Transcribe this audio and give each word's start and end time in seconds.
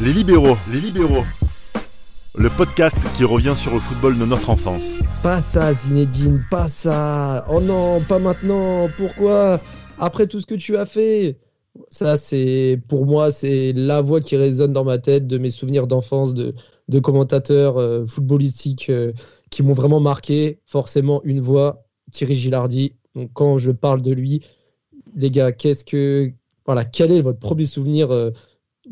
Les 0.00 0.12
libéraux, 0.12 0.56
les 0.70 0.80
libéraux. 0.80 1.24
Le 2.36 2.48
podcast 2.50 2.96
qui 3.16 3.24
revient 3.24 3.54
sur 3.56 3.74
le 3.74 3.80
football 3.80 4.16
de 4.16 4.24
notre 4.24 4.48
enfance. 4.48 4.84
Pas 5.24 5.40
ça, 5.40 5.72
Zinedine, 5.72 6.44
pas 6.52 6.68
ça. 6.68 7.44
Oh 7.50 7.60
non, 7.60 8.00
pas 8.08 8.20
maintenant. 8.20 8.88
Pourquoi? 8.96 9.60
Après 9.98 10.28
tout 10.28 10.38
ce 10.38 10.46
que 10.46 10.54
tu 10.54 10.76
as 10.76 10.86
fait. 10.86 11.40
Ça, 11.90 12.16
c'est 12.16 12.80
pour 12.86 13.06
moi, 13.06 13.32
c'est 13.32 13.72
la 13.72 14.00
voix 14.00 14.20
qui 14.20 14.36
résonne 14.36 14.72
dans 14.72 14.84
ma 14.84 14.98
tête 14.98 15.26
de 15.26 15.36
mes 15.36 15.50
souvenirs 15.50 15.88
d'enfance, 15.88 16.32
de, 16.32 16.54
de 16.86 16.98
commentateurs 17.00 17.78
euh, 17.78 18.06
footballistiques 18.06 18.90
euh, 18.90 19.12
qui 19.50 19.64
m'ont 19.64 19.72
vraiment 19.72 19.98
marqué. 19.98 20.60
Forcément, 20.64 21.22
une 21.24 21.40
voix, 21.40 21.86
Thierry 22.12 22.36
Gilardi. 22.36 22.94
Donc, 23.16 23.30
quand 23.32 23.58
je 23.58 23.72
parle 23.72 24.00
de 24.02 24.12
lui, 24.12 24.42
les 25.16 25.32
gars, 25.32 25.50
qu'est-ce 25.50 25.84
que. 25.84 26.32
Voilà, 26.66 26.84
quel 26.84 27.10
est 27.10 27.20
votre 27.20 27.40
premier 27.40 27.66
souvenir, 27.66 28.12
euh, 28.12 28.30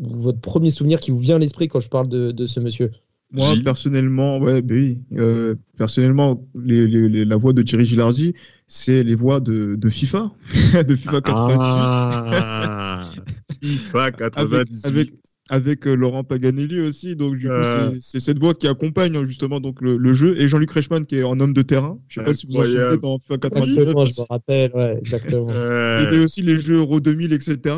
votre 0.00 0.40
premier 0.40 0.70
souvenir 0.70 1.00
qui 1.00 1.10
vous 1.10 1.18
vient 1.18 1.36
à 1.36 1.38
l'esprit 1.38 1.68
quand 1.68 1.80
je 1.80 1.88
parle 1.88 2.08
de, 2.08 2.32
de 2.32 2.46
ce 2.46 2.60
monsieur? 2.60 2.90
Moi, 3.32 3.54
personnellement, 3.64 4.38
ouais, 4.38 4.62
bah 4.62 4.74
oui. 4.74 4.98
Euh, 5.16 5.56
personnellement, 5.76 6.46
les, 6.54 6.86
les, 6.86 7.24
la 7.24 7.36
voix 7.36 7.52
de 7.52 7.62
Thierry 7.62 7.84
Gilardi, 7.84 8.34
c'est 8.68 9.02
les 9.02 9.14
voix 9.14 9.40
de, 9.40 9.74
de 9.74 9.90
FIFA, 9.90 10.30
de 10.88 10.94
FIFA 10.94 11.20
98. 11.20 11.58
Ah, 11.60 13.10
FIFA 13.62 14.12
98. 14.12 14.86
Avec, 14.86 14.98
avec, 14.98 15.14
avec 15.48 15.86
euh, 15.86 15.94
Laurent 15.94 16.24
Paganelli 16.24 16.80
aussi. 16.80 17.14
Donc, 17.16 17.36
du 17.36 17.46
coup, 17.46 17.52
Euh. 17.52 17.92
c'est 18.00 18.20
cette 18.20 18.38
voix 18.38 18.54
qui 18.54 18.66
accompagne 18.66 19.16
hein, 19.16 19.24
justement 19.24 19.60
donc, 19.60 19.80
le, 19.80 19.96
le 19.96 20.12
jeu. 20.12 20.40
Et 20.40 20.48
Jean-Luc 20.48 20.70
Reichmann 20.72 21.06
qui 21.06 21.16
est 21.16 21.22
en 21.22 21.38
homme 21.38 21.52
de 21.54 21.62
terrain. 21.62 21.98
Je 22.08 22.20
sais 22.20 22.24
pas 22.24 22.34
si 22.34 22.46
vous 22.46 22.56
en 22.56 22.64
souvenez 22.64 22.96
dans 22.98 23.18
FIFA 23.18 23.38
98. 23.38 23.70
Exactement, 23.72 24.06
je 24.06 24.20
me 24.20 24.26
rappelle, 24.28 24.70
ouais, 24.74 24.96
exactement. 24.98 25.46
Il 25.50 25.54
y 25.54 25.56
Euh, 25.56 26.06
avait 26.08 26.18
aussi 26.24 26.42
les 26.42 26.58
jeux 26.58 26.76
Euro 26.78 27.00
2000, 27.00 27.32
etc. 27.32 27.74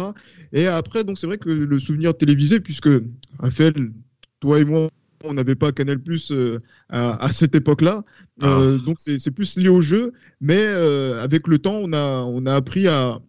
Et 0.52 0.66
après, 0.66 1.04
donc 1.04 1.18
c'est 1.18 1.26
vrai 1.26 1.38
que 1.38 1.50
le 1.50 1.78
souvenir 1.78 2.16
télévisé, 2.16 2.60
puisque 2.60 2.88
Raphaël, 3.38 3.74
toi 4.40 4.60
et 4.60 4.64
moi, 4.64 4.88
on 5.24 5.34
n'avait 5.34 5.56
pas 5.56 5.72
Canal 5.72 5.98
Plus 6.00 6.32
à, 6.88 7.22
à 7.24 7.32
cette 7.32 7.54
époque-là. 7.54 8.04
Euh, 8.44 8.78
donc 8.78 8.96
c'est 9.00 9.18
c'est 9.18 9.32
plus 9.32 9.56
lié 9.58 9.68
au 9.68 9.80
jeu. 9.80 10.12
Mais 10.40 10.56
euh, 10.60 11.20
avec 11.20 11.46
le 11.48 11.58
temps, 11.58 11.76
on 11.82 11.92
a, 11.92 12.20
on 12.22 12.46
a 12.46 12.54
appris 12.54 12.86
à 12.86 13.20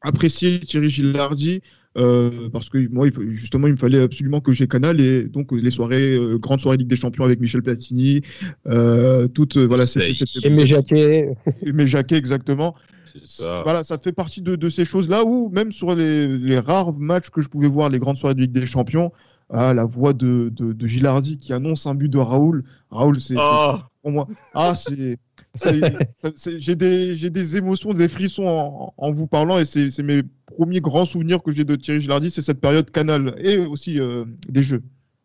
apprécier 0.00 0.58
Thierry 0.60 0.88
Gilardi. 0.88 1.62
Euh, 1.96 2.48
parce 2.52 2.68
que 2.70 2.88
moi, 2.88 3.06
il 3.08 3.30
justement, 3.32 3.66
il 3.66 3.72
me 3.74 3.76
fallait 3.78 4.00
absolument 4.02 4.40
que 4.40 4.52
j'ai 4.52 4.66
Canal 4.66 5.00
et 5.00 5.24
donc 5.24 5.52
les 5.52 5.70
soirées, 5.70 6.14
euh, 6.14 6.36
grandes 6.38 6.60
soirées 6.60 6.76
Ligue 6.78 6.88
des 6.88 6.96
Champions 6.96 7.24
avec 7.24 7.40
Michel 7.40 7.62
Platini, 7.62 8.20
euh, 8.66 9.28
toutes, 9.28 9.56
euh, 9.56 9.64
voilà, 9.66 9.86
cette- 9.86 10.02
Aimé 10.44 10.66
Jacquet. 10.66 11.36
Aimé 11.66 11.86
Jacquet, 11.86 12.16
exactement. 12.16 12.74
c'est 13.14 13.42
ça. 13.42 13.60
Voilà, 13.64 13.84
ça 13.84 13.98
fait 13.98 14.12
partie 14.12 14.42
de, 14.42 14.56
de 14.56 14.68
ces 14.68 14.84
choses-là 14.84 15.24
où, 15.24 15.48
même 15.50 15.70
sur 15.72 15.94
les, 15.94 16.26
les 16.38 16.58
rares 16.58 16.92
matchs 16.92 17.30
que 17.30 17.40
je 17.40 17.48
pouvais 17.48 17.68
voir, 17.68 17.88
les 17.90 17.98
grandes 17.98 18.16
soirées 18.18 18.34
de 18.34 18.40
Ligue 18.40 18.52
des 18.52 18.66
Champions, 18.66 19.12
ah, 19.50 19.72
la 19.74 19.84
voix 19.84 20.12
de, 20.14 20.50
de, 20.52 20.72
de 20.72 20.86
Gilardi 20.86 21.38
qui 21.38 21.52
annonce 21.52 21.86
un 21.86 21.94
but 21.94 22.08
de 22.08 22.18
Raoul. 22.18 22.64
Raoul, 22.90 23.20
c'est 23.20 23.34
c'est- 23.34 23.40
Oh, 23.40 23.76
pour 24.04 24.12
moi. 24.12 24.28
Ah, 24.52 24.74
c'est. 24.74 25.18
c'est- 25.54 25.80
ça- 26.20 26.30
c'est- 26.36 26.58
J'ai 26.58 26.76
des, 26.76 27.14
j'ai 27.14 27.30
des 27.30 27.56
émotions, 27.56 27.94
des 27.94 28.06
frissons 28.08 28.46
en, 28.46 28.92
en 28.98 29.12
vous 29.12 29.26
parlant 29.26 29.58
et 29.58 29.64
c'est 29.64 29.90
c'est 29.90 30.02
mes 30.02 30.22
premiers 30.46 30.82
grands 30.82 31.06
souvenirs 31.06 31.42
que 31.42 31.52
j'ai 31.52 31.64
de 31.64 31.74
Thierry 31.74 32.00
Gilardi, 32.00 32.30
c'est 32.30 32.42
cette 32.42 32.60
période 32.60 32.90
Canal 32.90 33.34
et 33.38 33.56
aussi 33.56 33.98
euh, 33.98 34.26
des 34.46 34.62
jeux. 34.62 34.82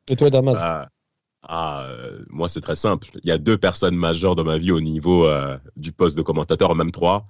Et 0.09 0.15
toi, 0.15 0.29
Damas? 0.29 0.57
Ah, 0.57 0.87
ah, 1.43 1.87
euh, 1.89 2.19
moi, 2.29 2.47
c'est 2.47 2.61
très 2.61 2.77
simple. 2.77 3.09
Il 3.21 3.27
y 3.27 3.31
a 3.33 3.37
deux 3.37 3.57
personnes 3.57 3.95
majeures 3.95 4.37
dans 4.37 4.45
ma 4.45 4.57
vie 4.57 4.71
au 4.71 4.79
niveau 4.79 5.25
euh, 5.25 5.57
du 5.75 5.91
poste 5.91 6.17
de 6.17 6.21
commentateur, 6.21 6.73
même 6.73 6.91
trois. 6.91 7.25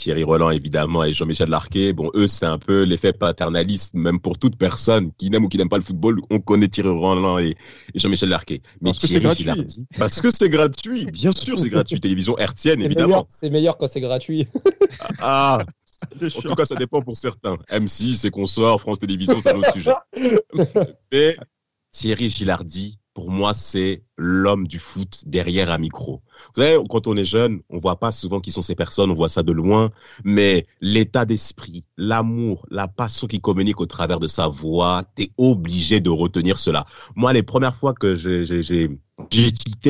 Thierry 0.00 0.24
Roland, 0.24 0.50
évidemment, 0.50 1.04
et 1.04 1.12
Jean-Michel 1.12 1.50
Larquet. 1.50 1.92
Bon, 1.92 2.10
eux, 2.14 2.26
c'est 2.26 2.46
un 2.46 2.58
peu 2.58 2.84
l'effet 2.84 3.12
paternaliste, 3.12 3.92
même 3.92 4.18
pour 4.18 4.38
toute 4.38 4.56
personne 4.56 5.12
qui 5.18 5.28
n'aime 5.28 5.44
ou 5.44 5.48
qui 5.48 5.58
n'aime 5.58 5.68
pas 5.68 5.76
le 5.76 5.82
football. 5.82 6.20
On 6.30 6.40
connaît 6.40 6.68
Thierry 6.68 6.88
Roland 6.88 7.38
et, 7.38 7.54
et 7.94 7.98
Jean-Michel 7.98 8.30
Larquet. 8.30 8.62
Mais 8.80 8.90
Parce 8.90 9.00
que 9.00 9.06
c'est 9.06 9.20
Thierry 9.20 9.24
gratuit. 9.24 9.44
Gilardi, 9.44 9.86
parce 9.98 10.20
que 10.22 10.28
c'est 10.30 10.48
gratuit. 10.48 11.04
Bien 11.04 11.32
sûr, 11.32 11.58
c'est 11.58 11.68
gratuit. 11.68 12.00
Télévision 12.00 12.38
hertzienne, 12.38 12.80
évidemment. 12.80 13.26
c'est 13.28 13.50
meilleur 13.50 13.76
quand 13.76 13.88
c'est 13.88 14.00
gratuit. 14.00 14.48
Ah, 15.18 15.58
en 16.22 16.40
tout 16.40 16.54
cas, 16.54 16.64
ça 16.64 16.76
dépend 16.76 17.02
pour 17.02 17.18
certains. 17.18 17.56
M6 17.70 18.26
et 18.26 18.30
consorts, 18.30 18.80
France 18.80 19.00
Télévisions, 19.00 19.38
c'est 19.42 19.52
un 19.52 19.58
autre 19.58 19.72
sujet. 19.74 19.90
Mais 21.12 21.36
Thierry 21.90 22.30
Gilardi, 22.30 22.98
pour 23.12 23.30
moi, 23.30 23.52
c'est 23.52 24.02
l'homme 24.22 24.66
du 24.66 24.78
foot 24.78 25.24
derrière 25.26 25.70
un 25.70 25.78
micro. 25.78 26.20
Vous 26.54 26.62
savez, 26.62 26.78
quand 26.90 27.06
on 27.06 27.16
est 27.16 27.24
jeune, 27.24 27.60
on 27.70 27.78
voit 27.78 27.98
pas 27.98 28.12
souvent 28.12 28.40
qui 28.40 28.52
sont 28.52 28.60
ces 28.60 28.74
personnes, 28.74 29.10
on 29.10 29.14
voit 29.14 29.30
ça 29.30 29.42
de 29.42 29.52
loin, 29.52 29.90
mais 30.24 30.66
l'état 30.82 31.24
d'esprit, 31.24 31.84
l'amour, 31.96 32.66
la 32.70 32.86
passion 32.86 33.26
qui 33.26 33.40
communique 33.40 33.80
au 33.80 33.86
travers 33.86 34.20
de 34.20 34.26
sa 34.26 34.46
voix, 34.46 35.04
t'es 35.14 35.30
obligé 35.38 36.00
de 36.00 36.10
retenir 36.10 36.58
cela. 36.58 36.84
Moi, 37.16 37.32
les 37.32 37.42
premières 37.42 37.74
fois 37.74 37.94
que 37.94 38.14
j'ai, 38.14 38.44
j'ai, 38.44 38.90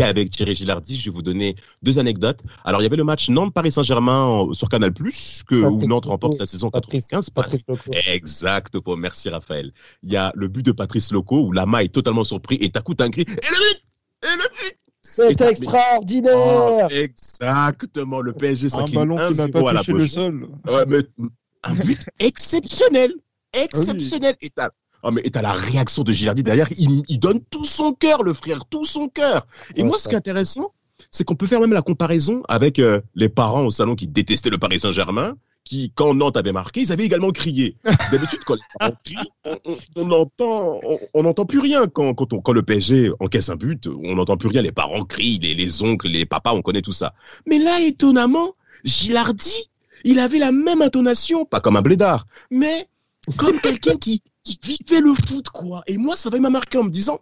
avec 0.00 0.30
Thierry 0.30 0.54
Gilardi, 0.54 0.96
je 0.96 1.10
vais 1.10 1.14
vous 1.14 1.22
donner 1.22 1.56
deux 1.82 1.98
anecdotes. 1.98 2.40
Alors, 2.64 2.80
il 2.80 2.84
y 2.84 2.86
avait 2.86 2.96
le 2.96 3.04
match 3.04 3.30
Nantes-Paris 3.30 3.72
Saint-Germain 3.72 4.46
sur 4.52 4.68
Canal+, 4.68 4.92
que, 4.92 5.00
où 5.56 5.72
Patrice 5.72 5.88
Nantes 5.88 6.06
remporte 6.06 6.34
Loco. 6.34 6.42
la 6.42 6.46
saison 6.46 6.70
Patrice, 6.70 7.08
95. 7.08 7.30
Patrice 7.30 7.64
Loco. 7.66 7.90
Exactement, 8.12 8.96
merci 8.96 9.28
Raphaël. 9.28 9.72
Il 10.04 10.12
y 10.12 10.16
a 10.16 10.32
le 10.36 10.46
but 10.46 10.64
de 10.64 10.72
Patrice 10.72 11.10
Loco 11.10 11.40
où 11.40 11.50
Lama 11.50 11.82
est 11.82 11.92
totalement 11.92 12.22
surpris 12.22 12.58
et 12.60 12.70
t'as 12.70 12.80
coup 12.80 12.94
un 13.00 13.10
cri. 13.10 13.22
Et 13.22 13.24
le 13.26 13.74
but 13.74 13.89
C'est 15.12 15.40
extraordinaire 15.40 16.34
Oh, 16.36 16.88
Exactement, 16.90 18.20
le 18.20 18.32
PSG 18.32 18.66
Un 18.66 18.70
s'incline 18.70 18.94
ballon 19.00 19.16
qui 19.16 19.36
n'a 19.36 19.46
1-0 19.46 19.48
à 19.58 19.62
pas 19.62 19.72
la 19.72 19.80
touché 19.80 19.92
le 19.92 19.98
poche. 19.98 20.10
sol. 20.10 20.48
Ouais, 20.68 20.84
mais 20.86 20.98
un 21.64 21.74
but 21.74 22.00
exceptionnel 22.18 23.12
Ah 23.54 23.58
Exceptionnel 23.64 24.36
Et 24.40 24.50
t'as 24.50 24.70
oh, 25.02 25.10
mais 25.10 25.20
et 25.24 25.30
t'as 25.30 25.42
la 25.42 25.52
réaction 25.52 26.02
de 26.04 26.12
Gilardi 26.12 26.42
derrière, 26.42 26.68
il, 26.78 27.02
il 27.08 27.18
donne 27.18 27.40
tout 27.50 27.64
son 27.64 27.92
cœur, 27.92 28.22
le 28.22 28.34
frère, 28.34 28.64
tout 28.66 28.84
son 28.84 29.08
cœur. 29.08 29.46
Et 29.74 29.82
Ouais, 29.82 29.88
moi, 29.88 29.98
ça. 29.98 30.04
ce 30.04 30.08
qui 30.08 30.14
est 30.14 30.18
intéressant, 30.18 30.72
c'est 31.10 31.24
qu'on 31.24 31.34
peut 31.36 31.46
faire 31.46 31.60
même 31.60 31.72
la 31.72 31.82
comparaison 31.82 32.42
avec 32.48 32.78
euh, 32.78 33.00
les 33.14 33.28
parents 33.28 33.64
au 33.64 33.70
salon 33.70 33.94
qui 33.96 34.06
détestaient 34.06 34.50
le 34.50 34.58
Paris 34.58 34.80
Saint-Germain, 34.80 35.34
qui, 35.70 35.92
quand 35.94 36.14
Nantes 36.14 36.36
avait 36.36 36.50
marqué, 36.50 36.80
ils 36.80 36.90
avaient 36.90 37.04
également 37.04 37.30
crié. 37.30 37.76
D'habitude, 38.10 38.40
quand 38.44 38.54
les 38.56 38.60
parents 38.76 38.92
crient, 39.04 39.30
on, 39.44 39.56
on, 39.64 39.76
on 39.94 40.10
entend, 40.10 40.80
on 40.82 40.98
on 41.14 41.22
n'entend 41.22 41.44
plus 41.46 41.60
rien 41.60 41.86
quand, 41.86 42.12
quand, 42.14 42.32
on- 42.32 42.40
quand 42.40 42.52
le 42.52 42.62
PSG 42.62 43.12
encaisse 43.20 43.50
un 43.50 43.54
but, 43.56 43.86
on 43.86 44.16
n'entend 44.16 44.36
plus 44.36 44.48
rien. 44.48 44.62
Les 44.62 44.72
parents 44.72 45.04
crient, 45.04 45.38
les, 45.38 45.54
les 45.54 45.82
oncles, 45.84 46.08
les 46.08 46.26
papas, 46.26 46.54
on 46.54 46.62
connaît 46.62 46.82
tout 46.82 46.90
ça. 46.92 47.14
Mais 47.46 47.58
là, 47.58 47.80
étonnamment, 47.80 48.54
Gilardi, 48.82 49.70
il 50.02 50.18
avait 50.18 50.40
la 50.40 50.50
même 50.50 50.82
intonation, 50.82 51.44
pas 51.44 51.60
comme 51.60 51.76
un 51.76 51.82
blédard, 51.82 52.26
mais 52.50 52.88
comme 53.36 53.60
quelqu'un 53.62 53.96
qui, 53.96 54.22
qui 54.42 54.58
vivait 54.64 55.00
le 55.00 55.14
foot, 55.14 55.50
quoi. 55.50 55.84
Et 55.86 55.98
moi, 55.98 56.16
ça 56.16 56.30
va 56.30 56.40
m'a 56.40 56.50
marqué 56.50 56.78
en 56.78 56.82
me 56.84 56.90
disant, 56.90 57.20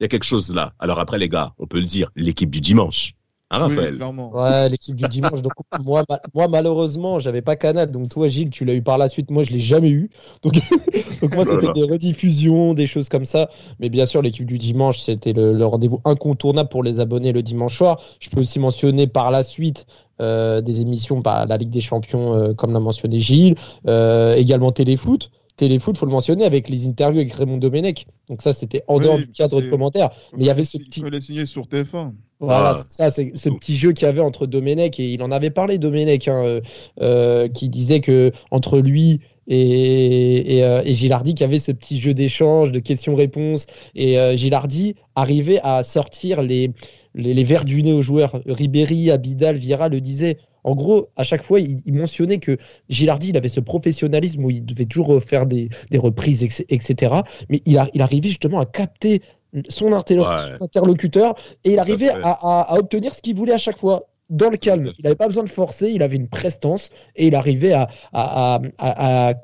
il 0.00 0.04
y 0.04 0.06
a 0.06 0.08
quelque 0.08 0.24
chose 0.24 0.54
là. 0.54 0.72
Alors 0.78 1.00
après, 1.00 1.18
les 1.18 1.28
gars, 1.28 1.52
on 1.58 1.66
peut 1.66 1.80
le 1.80 1.84
dire, 1.86 2.10
l'équipe 2.16 2.48
du 2.50 2.62
dimanche. 2.62 3.12
Hein, 3.50 3.58
Oui, 3.58 3.74
Raphaël 3.74 3.96
clairement. 3.96 4.32
Ouais, 4.32 4.68
l'équipe 4.68 4.94
du 4.96 5.08
dimanche. 5.08 5.42
Donc, 5.42 5.52
moi, 5.84 6.04
ma- 6.08 6.20
moi, 6.34 6.46
malheureusement, 6.48 7.18
j'avais 7.18 7.42
pas 7.42 7.56
Canal. 7.56 7.90
Donc, 7.90 8.08
toi, 8.08 8.28
Gilles, 8.28 8.50
tu 8.50 8.64
l'as 8.64 8.74
eu 8.74 8.82
par 8.82 8.96
la 8.96 9.08
suite. 9.08 9.30
Moi, 9.30 9.42
je 9.42 9.50
l'ai 9.50 9.58
jamais 9.58 9.90
eu. 9.90 10.08
Donc, 10.42 10.54
donc 11.20 11.34
moi, 11.34 11.44
Oh 11.44 11.44
c'était 11.44 11.68
des 11.68 11.82
rediffusions, 11.82 12.74
des 12.74 12.86
choses 12.86 13.08
comme 13.08 13.24
ça. 13.24 13.50
Mais 13.80 13.88
bien 13.88 14.06
sûr, 14.06 14.22
l'équipe 14.22 14.46
du 14.46 14.56
dimanche, 14.58 15.00
c'était 15.00 15.32
le, 15.32 15.52
le 15.52 15.66
rendez-vous 15.66 16.00
incontournable 16.04 16.68
pour 16.68 16.82
les 16.84 17.00
abonnés 17.00 17.32
le 17.32 17.42
dimanche 17.42 17.76
soir. 17.76 18.00
Je 18.20 18.30
peux 18.30 18.40
aussi 18.40 18.58
mentionner 18.60 19.06
par 19.08 19.30
la 19.32 19.42
suite 19.42 19.86
euh, 20.20 20.60
des 20.60 20.80
émissions 20.80 21.20
par 21.22 21.46
la 21.46 21.56
Ligue 21.56 21.70
des 21.70 21.80
Champions, 21.80 22.34
euh, 22.34 22.54
comme 22.54 22.72
l'a 22.72 22.80
mentionné 22.80 23.18
Gilles. 23.20 23.56
Euh, 23.88 24.34
également 24.36 24.70
Téléfoot. 24.72 25.30
Téléfoot, 25.56 25.96
faut 25.98 26.06
le 26.06 26.12
mentionner, 26.12 26.44
avec 26.44 26.68
les 26.68 26.86
interviews 26.86 27.20
avec 27.20 27.32
Raymond 27.34 27.58
Domenech. 27.58 28.06
Donc 28.28 28.42
ça, 28.42 28.52
c'était 28.52 28.82
en 28.88 28.98
Oui, 28.98 29.04
dehors 29.04 29.18
du 29.18 29.26
cadre 29.32 29.60
de 29.60 29.66
commentaires. 29.66 30.10
Mais 30.36 30.44
il 30.44 30.46
y 30.46 30.50
avait 30.50 30.64
ce 30.64 30.78
Il 30.78 30.84
petit, 30.86 31.00
fallait 31.00 31.20
signer 31.20 31.46
sur 31.46 31.66
TF1. 31.68 32.14
Voilà, 32.40 32.72
Ah. 32.74 32.84
ça, 32.88 33.10
c'est 33.10 33.32
ce 33.36 33.48
petit 33.50 33.76
jeu 33.76 33.92
qu'il 33.92 34.06
y 34.06 34.08
avait 34.08 34.20
entre 34.20 34.46
Domenech 34.46 34.98
et 34.98 35.12
il 35.12 35.22
en 35.22 35.30
avait 35.30 35.50
parlé 35.50 35.78
Domenech, 35.78 36.28
hein, 36.28 36.42
euh, 36.44 36.60
euh, 37.00 37.48
qui 37.48 37.68
disait 37.68 38.00
que 38.00 38.32
entre 38.50 38.78
lui 38.80 39.20
et, 39.46 40.56
et, 40.56 40.64
euh, 40.64 40.82
et 40.84 40.92
Gilardi, 40.94 41.34
qu'il 41.34 41.42
y 41.42 41.48
avait 41.48 41.58
ce 41.58 41.72
petit 41.72 42.00
jeu 42.00 42.14
d'échange, 42.14 42.70
de 42.72 42.78
questions-réponses, 42.78 43.66
et 43.94 44.18
euh, 44.18 44.36
Gilardi 44.36 44.94
arrivait 45.16 45.60
à 45.62 45.82
sortir 45.82 46.42
les, 46.42 46.70
les, 47.14 47.34
les 47.34 47.44
verres 47.44 47.64
du 47.64 47.82
nez 47.82 47.92
aux 47.92 48.02
joueurs. 48.02 48.40
Ribéry, 48.46 49.10
Abidal, 49.10 49.56
Vieira 49.56 49.88
le 49.88 50.00
disaient. 50.00 50.38
En 50.62 50.74
gros, 50.74 51.08
à 51.16 51.24
chaque 51.24 51.42
fois, 51.42 51.58
il, 51.58 51.78
il 51.86 51.94
mentionnait 51.94 52.38
que 52.38 52.58
Gilardi, 52.90 53.30
il 53.30 53.36
avait 53.36 53.48
ce 53.48 53.60
professionnalisme 53.60 54.44
où 54.44 54.50
il 54.50 54.64
devait 54.64 54.84
toujours 54.84 55.22
faire 55.22 55.46
des, 55.46 55.70
des 55.90 55.98
reprises, 55.98 56.42
etc. 56.68 57.14
Mais 57.48 57.60
il, 57.64 57.78
a, 57.78 57.88
il 57.94 58.02
arrivait 58.02 58.28
justement 58.28 58.60
à 58.60 58.66
capter 58.66 59.22
son, 59.68 59.92
interlocuteur 59.92 61.34
et 61.64 61.72
il 61.72 61.78
arrivait 61.78 62.08
à, 62.10 62.30
à- 62.30 62.74
à 62.74 62.78
obtenir 62.78 63.14
ce 63.14 63.22
qu'il 63.22 63.36
voulait 63.36 63.52
à 63.54 63.58
chaque 63.58 63.78
fois 63.78 64.02
dans 64.28 64.48
le 64.50 64.56
calme. 64.56 64.92
Il 64.98 65.02
n'avait 65.02 65.16
pas 65.16 65.26
besoin 65.26 65.42
de 65.42 65.48
forcer, 65.48 65.90
il 65.90 66.02
avait 66.02 66.16
une 66.16 66.28
prestance 66.28 66.90
et 67.16 67.26
il 67.26 67.34
arrivait 67.34 67.72
à, 67.72 67.88
à, 68.12 68.54
à, 68.56 68.60
à- 68.78 69.28
à- 69.30 69.34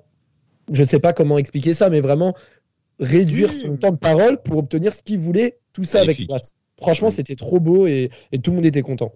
je 0.73 0.85
sais 0.85 0.99
pas 1.01 1.13
comment 1.13 1.39
expliquer 1.39 1.75
ça, 1.75 1.91
mais 1.91 2.01
vraiment 2.01 2.35
réduire 3.01 3.51
Oui. 3.53 3.61
son 3.63 3.77
temps 3.77 3.91
de 3.91 3.97
parole 3.97 4.41
pour 4.43 4.59
obtenir 4.59 4.95
ce 4.95 5.03
qu'il 5.03 5.19
voulait, 5.19 5.59
tout 5.73 5.85
ça 5.85 6.01
avec 6.01 6.27
classe. 6.27 6.57
Franchement, 6.81 7.09
Oui. 7.09 7.15
c'était 7.15 7.37
trop 7.37 7.59
beau 7.61 7.87
et, 7.87 8.11
et 8.33 8.39
tout 8.39 8.51
le 8.51 8.57
monde 8.57 8.67
était 8.67 8.83
content. 8.83 9.13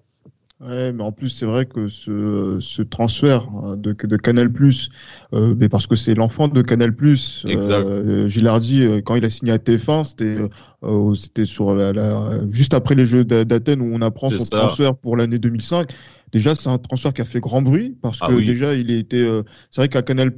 Ouais, 0.60 0.92
mais 0.92 1.02
en 1.02 1.10
plus, 1.10 1.30
c'est 1.30 1.46
vrai 1.46 1.64
que 1.64 1.88
ce, 1.88 2.58
ce 2.60 2.82
transfert 2.82 3.48
hein, 3.64 3.76
de, 3.78 3.94
de 3.94 4.16
Canal, 4.18 4.52
euh, 5.32 5.54
mais 5.56 5.70
parce 5.70 5.86
que 5.86 5.96
c'est 5.96 6.14
l'enfant 6.14 6.48
de 6.48 6.60
Canal, 6.60 6.94
euh, 7.00 8.28
Gilardi, 8.28 8.82
euh, 8.82 9.00
quand 9.00 9.14
il 9.14 9.24
a 9.24 9.30
signé 9.30 9.52
à 9.52 9.56
TF1, 9.56 10.04
c'était 10.04 10.36
euh, 10.82 11.14
c'était 11.14 11.44
sur 11.44 11.74
la, 11.74 11.94
la, 11.94 12.40
juste 12.50 12.74
après 12.74 12.94
les 12.94 13.06
Jeux 13.06 13.24
d'Athènes 13.24 13.80
où 13.80 13.90
on 13.90 14.02
apprend 14.02 14.28
son 14.28 14.44
transfert 14.44 14.96
pour 14.96 15.16
l'année 15.16 15.38
2005. 15.38 15.92
Déjà, 16.30 16.54
c'est 16.54 16.68
un 16.68 16.76
transfert 16.76 17.14
qui 17.14 17.22
a 17.22 17.24
fait 17.24 17.40
grand 17.40 17.62
bruit 17.62 17.96
parce 18.02 18.18
ah 18.20 18.28
que 18.28 18.34
déjà, 18.34 18.74
il 18.74 18.90
était. 18.90 19.26
c'est 19.70 19.80
vrai 19.80 19.88
qu'à 19.88 20.02
Canal, 20.02 20.30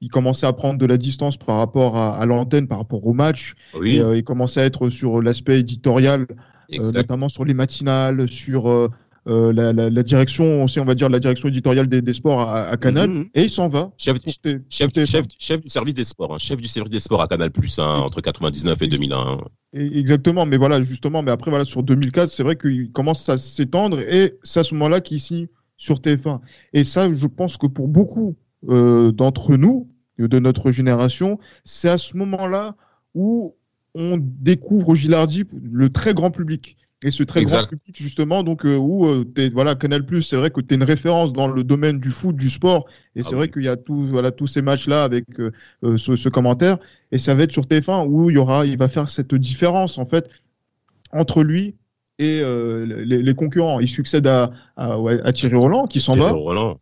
il 0.00 0.08
commençait 0.08 0.46
à 0.46 0.52
prendre 0.52 0.80
de 0.80 0.86
la 0.86 0.96
distance 0.96 1.36
par 1.36 1.58
rapport 1.58 1.96
à, 1.96 2.18
à 2.18 2.26
l'antenne, 2.26 2.66
par 2.66 2.78
rapport 2.78 3.06
au 3.06 3.12
match. 3.12 3.54
Oui. 3.78 3.98
Et, 3.98 4.16
il 4.16 4.24
commençait 4.24 4.62
à 4.62 4.64
être 4.64 4.90
sur 4.90 5.22
l'aspect 5.22 5.60
éditorial, 5.60 6.26
notamment 6.92 7.28
sur 7.28 7.44
les 7.44 7.54
matinales, 7.54 8.28
sur 8.28 8.90
euh, 9.26 9.52
la, 9.52 9.72
la, 9.72 9.88
la, 9.88 10.02
direction, 10.02 10.64
on 10.64 10.84
va 10.84 10.94
dire 10.94 11.08
la 11.08 11.18
direction 11.18 11.48
éditoriale 11.48 11.86
des, 11.86 12.02
des 12.02 12.12
sports 12.12 12.40
à, 12.40 12.68
à 12.68 12.76
Canal, 12.76 13.08
mm-hmm. 13.08 13.30
et 13.34 13.42
il 13.44 13.50
s'en 13.50 13.68
va. 13.68 13.90
Chef, 13.96 14.18
chef, 14.68 14.92
chef, 14.92 15.24
chef, 15.38 15.60
du 15.62 15.70
service 15.70 15.94
des 15.94 16.04
sports, 16.04 16.34
hein, 16.34 16.38
chef 16.38 16.60
du 16.60 16.68
service 16.68 16.90
des 16.90 16.98
sports 16.98 17.22
à 17.22 17.28
Canal 17.28 17.50
Plus 17.50 17.78
hein, 17.78 18.02
entre 18.04 18.20
99 18.20 18.82
et 18.82 18.86
2001. 18.86 19.38
exactement, 19.72 20.44
mais 20.44 20.58
voilà 20.58 20.82
justement, 20.82 21.22
mais 21.22 21.30
après 21.30 21.50
voilà 21.50 21.64
sur 21.64 21.82
2004, 21.82 22.28
c'est 22.28 22.42
vrai 22.42 22.56
qu'il 22.56 22.92
commence 22.92 23.26
à 23.28 23.38
s'étendre 23.38 23.98
et 24.00 24.34
c'est 24.42 24.60
à 24.60 24.64
ce 24.64 24.74
moment-là 24.74 25.00
qu'il 25.00 25.20
signe 25.20 25.46
sur 25.78 26.00
TF1. 26.00 26.40
Et 26.74 26.84
ça, 26.84 27.10
je 27.10 27.26
pense 27.26 27.56
que 27.56 27.66
pour 27.66 27.88
beaucoup 27.88 28.36
euh, 28.68 29.10
d'entre 29.10 29.56
nous, 29.56 29.88
de 30.18 30.38
notre 30.38 30.70
génération, 30.70 31.38
c'est 31.64 31.88
à 31.88 31.98
ce 31.98 32.16
moment-là 32.16 32.76
où 33.14 33.54
on 33.94 34.18
découvre 34.20 34.94
Gilardi, 34.94 35.44
le 35.62 35.90
très 35.90 36.14
grand 36.14 36.30
public 36.30 36.76
et 37.04 37.10
ce 37.10 37.22
très 37.22 37.44
grand 37.44 37.66
public 37.66 37.94
justement 37.96 38.42
donc 38.42 38.64
euh, 38.64 38.76
où 38.76 39.06
euh, 39.06 39.24
voilà 39.52 39.74
Canal 39.74 40.04
Plus 40.04 40.22
c'est 40.22 40.36
vrai 40.36 40.50
que 40.50 40.60
tu 40.60 40.72
es 40.72 40.76
une 40.76 40.82
référence 40.82 41.32
dans 41.34 41.46
le 41.46 41.62
domaine 41.62 41.98
du 41.98 42.10
foot 42.10 42.34
du 42.34 42.48
sport 42.48 42.86
et 43.14 43.20
ah 43.20 43.22
c'est 43.22 43.36
vrai 43.36 43.48
qu'il 43.48 43.62
y 43.62 43.68
a 43.68 43.76
tous 43.76 44.06
voilà 44.06 44.32
tous 44.32 44.46
ces 44.46 44.62
matchs 44.62 44.88
là 44.88 45.04
avec 45.04 45.26
euh, 45.38 45.52
ce, 45.96 46.28
commentaire 46.30 46.78
et 47.12 47.18
ça 47.18 47.34
va 47.34 47.42
être 47.42 47.52
sur 47.52 47.66
TF1 47.66 48.06
où 48.08 48.30
il 48.30 48.34
y 48.34 48.38
aura 48.38 48.64
il 48.64 48.78
va 48.78 48.88
faire 48.88 49.10
cette 49.10 49.34
différence 49.34 49.98
en 49.98 50.06
fait 50.06 50.30
entre 51.12 51.44
lui 51.44 51.76
et 52.20 52.42
les, 52.44 53.34
concurrents. 53.34 53.80
Il 53.80 53.88
succède 53.88 54.28
à, 54.28 54.52
à, 54.76 55.32
Thierry 55.32 55.56
Roland 55.56 55.88
qui 55.88 55.98
s'en 55.98 56.14
va. 56.14 56.30
Roland. 56.30 56.78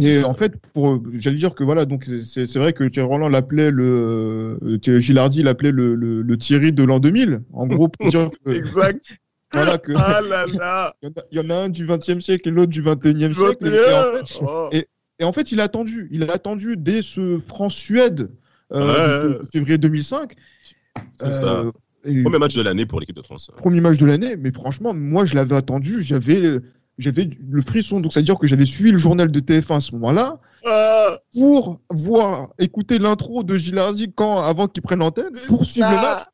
et 0.00 0.22
en 0.22 0.34
fait 0.34 0.54
pour 0.74 1.02
j'allais 1.12 1.38
dire 1.38 1.56
que 1.56 1.64
voilà 1.64 1.86
donc 1.86 2.04
c'est 2.04 2.56
vrai 2.56 2.72
que 2.72 2.84
Thierry 2.84 3.08
Roland 3.08 3.28
l'appelait 3.28 3.72
le 3.72 4.78
Gilardi 4.80 5.42
l'appelait 5.42 5.72
le, 5.72 5.96
le, 5.96 6.38
Thierry 6.38 6.72
de 6.72 6.84
l'an 6.84 7.00
2000 7.00 7.42
en 7.52 7.66
gros 7.66 7.88
pour 7.88 8.10
dire 8.10 8.30
exact 8.46 9.18
voilà 9.52 9.78
que. 9.78 9.92
Ah 9.96 10.20
là 10.20 10.46
là 10.46 10.94
Il 11.30 11.38
y, 11.38 11.40
en 11.40 11.50
a 11.50 11.54
un 11.54 11.68
du 11.68 11.86
20e 11.86 12.20
siècle 12.20 12.48
et 12.48 12.52
l'autre 12.52 12.72
du 12.72 12.82
21e 12.82 13.34
siècle. 13.34 13.66
Et 13.66 13.94
en, 13.94 14.18
fait, 14.18 14.38
oh. 14.42 14.68
et, 14.72 15.24
en, 15.24 15.32
fait, 15.32 15.52
il 15.52 15.60
a 15.60 15.64
attendu. 15.64 16.08
Il 16.10 16.28
a 16.28 16.32
attendu 16.32 16.76
dès 16.76 17.02
ce 17.02 17.38
France-Suède 17.38 18.30
euh, 18.72 19.44
février 19.46 19.78
2005. 19.78 20.32
C'est 21.18 21.32
ça. 21.32 21.64
Euh, 22.06 22.22
premier 22.22 22.38
match 22.38 22.54
de 22.54 22.62
l'année 22.62 22.86
pour 22.86 23.00
l'équipe 23.00 23.16
de 23.16 23.22
France. 23.22 23.50
Premier 23.56 23.80
match 23.80 23.98
de 23.98 24.06
l'année, 24.06 24.36
mais 24.36 24.52
franchement, 24.52 24.94
moi 24.94 25.24
je 25.24 25.34
l'avais 25.34 25.56
attendu, 25.56 26.02
j'avais 26.02 26.60
j'avais 26.98 27.28
le 27.46 27.62
frisson, 27.62 28.00
donc 28.00 28.12
c'est-à-dire 28.12 28.38
que 28.38 28.46
j'avais 28.46 28.64
suivi 28.64 28.90
le 28.90 28.96
journal 28.96 29.30
de 29.30 29.40
TF1 29.40 29.76
à 29.76 29.80
ce 29.80 29.92
moment-là 29.92 30.40
ah. 30.64 31.18
pour 31.34 31.80
voir, 31.90 32.48
écouter 32.58 32.98
l'intro 32.98 33.42
de 33.42 33.58
Gilardi 33.58 34.12
quand 34.14 34.40
avant 34.40 34.66
qu'il 34.66 34.82
prenne 34.82 35.00
l'antenne, 35.00 35.32
pour 35.46 35.64
suivre 35.64 35.90
le 35.90 35.96
match. 35.96 36.24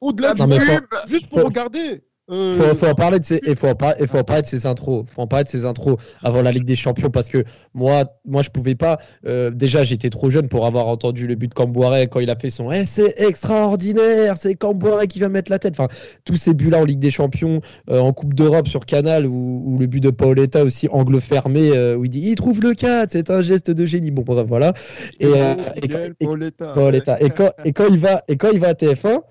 Au-delà 0.00 0.34
du 0.34 0.42
pub, 0.42 0.84
juste 1.06 1.28
pour 1.28 1.44
regarder. 1.44 2.02
Euh, 2.30 2.52
faut, 2.52 2.76
faut 2.76 2.86
en 2.86 2.94
parler 2.94 3.18
de 3.18 3.40
il 3.46 3.56
faut, 3.56 3.66
il 4.00 4.06
faut 4.06 4.18
en 4.18 4.24
parler 4.24 4.42
de 4.42 4.46
ces 4.46 4.66
intros. 4.66 5.04
Faut 5.08 5.22
en 5.22 5.26
parler 5.26 5.44
de 5.44 5.48
ces 5.48 5.66
intros 5.66 5.96
avant 6.22 6.42
la 6.42 6.52
Ligue 6.52 6.64
des 6.64 6.76
Champions 6.76 7.10
parce 7.10 7.28
que 7.28 7.44
moi, 7.74 8.04
moi, 8.24 8.42
je 8.42 8.50
pouvais 8.50 8.74
pas. 8.74 8.98
Euh, 9.26 9.50
déjà, 9.50 9.84
j'étais 9.84 10.10
trop 10.10 10.30
jeune 10.30 10.48
pour 10.48 10.66
avoir 10.66 10.86
entendu 10.86 11.26
le 11.26 11.34
but 11.34 11.48
de 11.48 11.54
Camboire 11.54 11.92
quand 12.10 12.20
il 12.20 12.30
a 12.30 12.36
fait 12.36 12.50
son. 12.50 12.70
Eh, 12.70 12.86
c'est 12.86 13.20
extraordinaire, 13.20 14.36
c'est 14.36 14.54
Camboire 14.54 15.06
qui 15.06 15.18
va 15.18 15.28
mettre 15.28 15.50
la 15.50 15.58
tête. 15.58 15.74
Enfin, 15.74 15.88
tous 16.24 16.36
ces 16.36 16.54
buts-là 16.54 16.78
en 16.78 16.84
Ligue 16.84 17.00
des 17.00 17.10
Champions, 17.10 17.60
euh, 17.90 18.00
en 18.00 18.12
Coupe 18.12 18.34
d'Europe 18.34 18.68
sur 18.68 18.86
Canal 18.86 19.26
ou, 19.26 19.76
le 19.78 19.86
but 19.86 20.00
de 20.00 20.10
Paoletta 20.10 20.62
aussi 20.62 20.88
angle 20.90 21.20
fermé 21.20 21.70
où 21.94 22.04
il 22.04 22.10
dit 22.10 22.20
il 22.22 22.34
trouve 22.34 22.60
le 22.60 22.74
4, 22.74 23.10
c'est 23.10 23.30
un 23.30 23.40
geste 23.40 23.70
de 23.70 23.86
génie. 23.86 24.10
Bon, 24.10 24.22
bref, 24.22 24.46
voilà. 24.46 24.74
Et, 25.18 25.26
et, 25.28 26.26
Paoletta. 26.58 27.20
Et 27.20 27.30
quand, 27.30 27.50
et 27.64 27.72
quand 27.72 27.86
il 27.90 27.98
va, 27.98 28.22
et 28.28 28.36
quand 28.36 28.50
il 28.52 28.58
va 28.58 28.68
à 28.68 28.72
TF1 28.72 29.22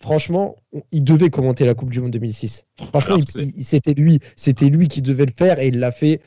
franchement, 0.00 0.56
il 0.92 1.04
devait 1.04 1.30
commenter 1.30 1.64
la 1.64 1.74
Coupe 1.74 1.90
du 1.90 2.00
Monde 2.00 2.12
2006. 2.12 2.66
Franchement, 2.76 3.18
c'était 3.60 3.94
lui, 3.94 4.20
c'était 4.36 4.68
lui 4.68 4.88
qui 4.88 5.02
devait 5.02 5.26
le 5.26 5.32
faire 5.32 5.58
et 5.58 5.68
il 5.68 5.78
l'a 5.78 5.90
fait. 5.90 6.20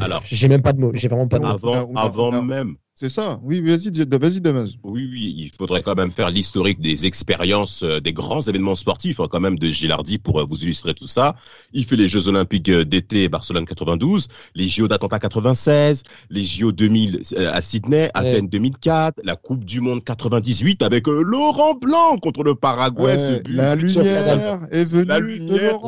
Alors, 0.00 0.22
j'ai 0.24 0.48
même 0.48 0.62
pas 0.62 0.72
de 0.72 0.80
mots, 0.80 0.92
j'ai 0.94 1.08
vraiment 1.08 1.28
pas 1.28 1.38
de 1.38 1.44
mots. 1.44 1.50
Avant, 1.50 1.92
avant 1.94 2.42
même, 2.42 2.76
c'est 3.00 3.08
ça. 3.08 3.38
Oui, 3.44 3.60
vas-y, 3.60 3.92
vas-y, 3.92 4.40
Damas. 4.40 4.70
Oui, 4.82 5.08
oui, 5.08 5.32
il 5.38 5.50
faudrait 5.56 5.84
quand 5.84 5.94
même 5.94 6.10
faire 6.10 6.30
l'historique 6.30 6.80
des 6.80 7.06
expériences, 7.06 7.84
euh, 7.84 8.00
des 8.00 8.12
grands 8.12 8.40
événements 8.40 8.74
sportifs, 8.74 9.20
hein, 9.20 9.28
quand 9.30 9.38
même, 9.38 9.56
de 9.56 9.68
Gilardi 9.68 10.18
pour 10.18 10.40
euh, 10.40 10.44
vous 10.44 10.64
illustrer 10.64 10.94
tout 10.94 11.06
ça. 11.06 11.36
Il 11.72 11.84
fait 11.84 11.94
les 11.94 12.08
Jeux 12.08 12.26
Olympiques 12.26 12.68
euh, 12.70 12.84
d'été 12.84 13.28
Barcelone 13.28 13.66
92, 13.66 14.26
les 14.56 14.66
JO 14.66 14.88
d'Atlanta 14.88 15.20
96, 15.20 16.02
les 16.30 16.42
JO 16.42 16.72
2000 16.72 17.22
à 17.36 17.62
Sydney, 17.62 18.10
Athènes 18.14 18.48
2004, 18.48 19.20
la 19.22 19.36
Coupe 19.36 19.64
du 19.64 19.80
Monde 19.80 20.02
98 20.02 20.82
avec 20.82 21.06
Laurent 21.06 21.74
Blanc 21.74 22.16
contre 22.20 22.42
le 22.42 22.56
Paraguay. 22.56 23.16
La 23.48 23.76
lumière 23.76 24.66
est 24.72 24.92
venue 24.92 25.04
la 25.04 25.20
lumière 25.20 25.78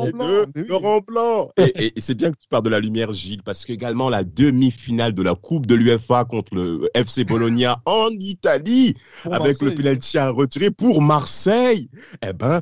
de 0.55 0.61
Laurent 0.61 1.01
Blanc. 1.05 1.49
Et, 1.57 1.87
et 1.87 1.93
c'est 1.99 2.15
bien 2.15 2.31
que 2.31 2.37
tu 2.37 2.47
parles 2.49 2.63
de 2.63 2.69
la 2.69 2.79
lumière, 2.79 3.11
Gilles, 3.11 3.43
parce 3.43 3.65
qu'également 3.65 4.09
la 4.09 4.23
demi-finale 4.23 5.13
de 5.13 5.23
la 5.23 5.35
Coupe 5.35 5.65
de 5.65 5.75
l'UFA 5.75 6.23
contre 6.23 6.55
le 6.55 6.89
FC 7.01 7.23
Bologna 7.23 7.81
en 7.85 8.09
Italie 8.11 8.95
avec 9.29 9.61
le 9.61 9.73
penalty 9.73 10.17
à 10.17 10.29
retirer 10.29 10.71
pour 10.71 11.01
Marseille. 11.01 11.89
Eh 12.25 12.33
ben, 12.33 12.61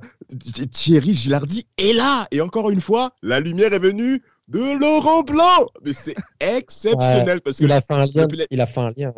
Thierry 0.71 1.13
Gilardi 1.13 1.65
est 1.77 1.93
là. 1.93 2.27
Et 2.31 2.41
encore 2.41 2.69
une 2.69 2.81
fois, 2.81 3.11
la 3.21 3.39
lumière 3.39 3.73
est 3.73 3.79
venue 3.79 4.21
de 4.47 4.79
Laurent 4.79 5.23
Blanc. 5.23 5.67
Mais 5.85 5.93
c'est 5.93 6.15
exceptionnel 6.39 7.41
parce 7.41 7.57
que 7.57 7.63
il 7.63 7.71
a 7.71 7.81
fait 7.81 7.93
un 7.93 8.05
lien. 8.05 8.27
Il 8.49 8.61
a 8.61 8.65
fait 8.65 8.79
un 8.79 8.91
lien. 8.95 9.13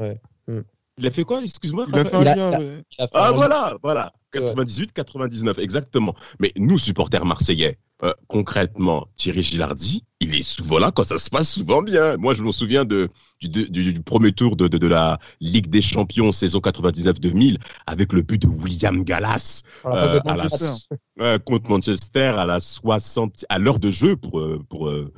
Il 0.97 1.07
a 1.07 1.11
fait 1.11 1.23
quoi? 1.23 1.41
Excuse-moi. 1.43 1.85
Il 1.89 1.99
a 1.99 2.05
fait 2.05 2.15
un 2.15 2.23
lien. 2.23 2.81
Ah 3.13 3.31
voilà, 3.31 3.77
voilà. 3.81 4.13
98, 4.31 4.93
99, 4.93 5.59
exactement. 5.59 6.15
Mais 6.39 6.51
nous, 6.55 6.77
supporters 6.77 7.25
marseillais, 7.25 7.77
euh, 8.03 8.13
concrètement, 8.27 9.07
Thierry 9.17 9.43
Gilardi, 9.43 10.03
il 10.21 10.35
est 10.35 10.43
souvent 10.43 10.79
là 10.79 10.91
quand 10.91 11.03
ça 11.03 11.17
se 11.17 11.29
passe 11.29 11.51
souvent 11.51 11.81
bien. 11.81 12.15
Moi, 12.17 12.33
je 12.33 12.43
me 12.43 12.51
souviens 12.51 12.85
de, 12.85 13.09
du, 13.41 13.49
du, 13.69 14.01
premier 14.01 14.31
tour 14.31 14.55
de, 14.55 14.67
de, 14.67 14.77
de, 14.77 14.88
la 14.88 15.19
Ligue 15.41 15.67
des 15.67 15.81
Champions 15.81 16.31
saison 16.31 16.59
99-2000 16.59 17.57
avec 17.87 18.13
le 18.13 18.21
but 18.21 18.41
de 18.41 18.47
William 18.47 19.03
Gallas 19.03 19.63
euh, 19.85 20.19
à 20.25 20.35
la, 21.17 21.39
contre 21.39 21.69
Manchester 21.69 22.33
à 22.37 22.45
la 22.45 22.59
60 22.59 23.45
à 23.49 23.59
l'heure 23.59 23.80
de 23.80 23.92
jeu 23.92 24.16
pour 24.16 24.39
euh, 24.39 24.63
pour 24.69 24.89
euh, 24.89 25.11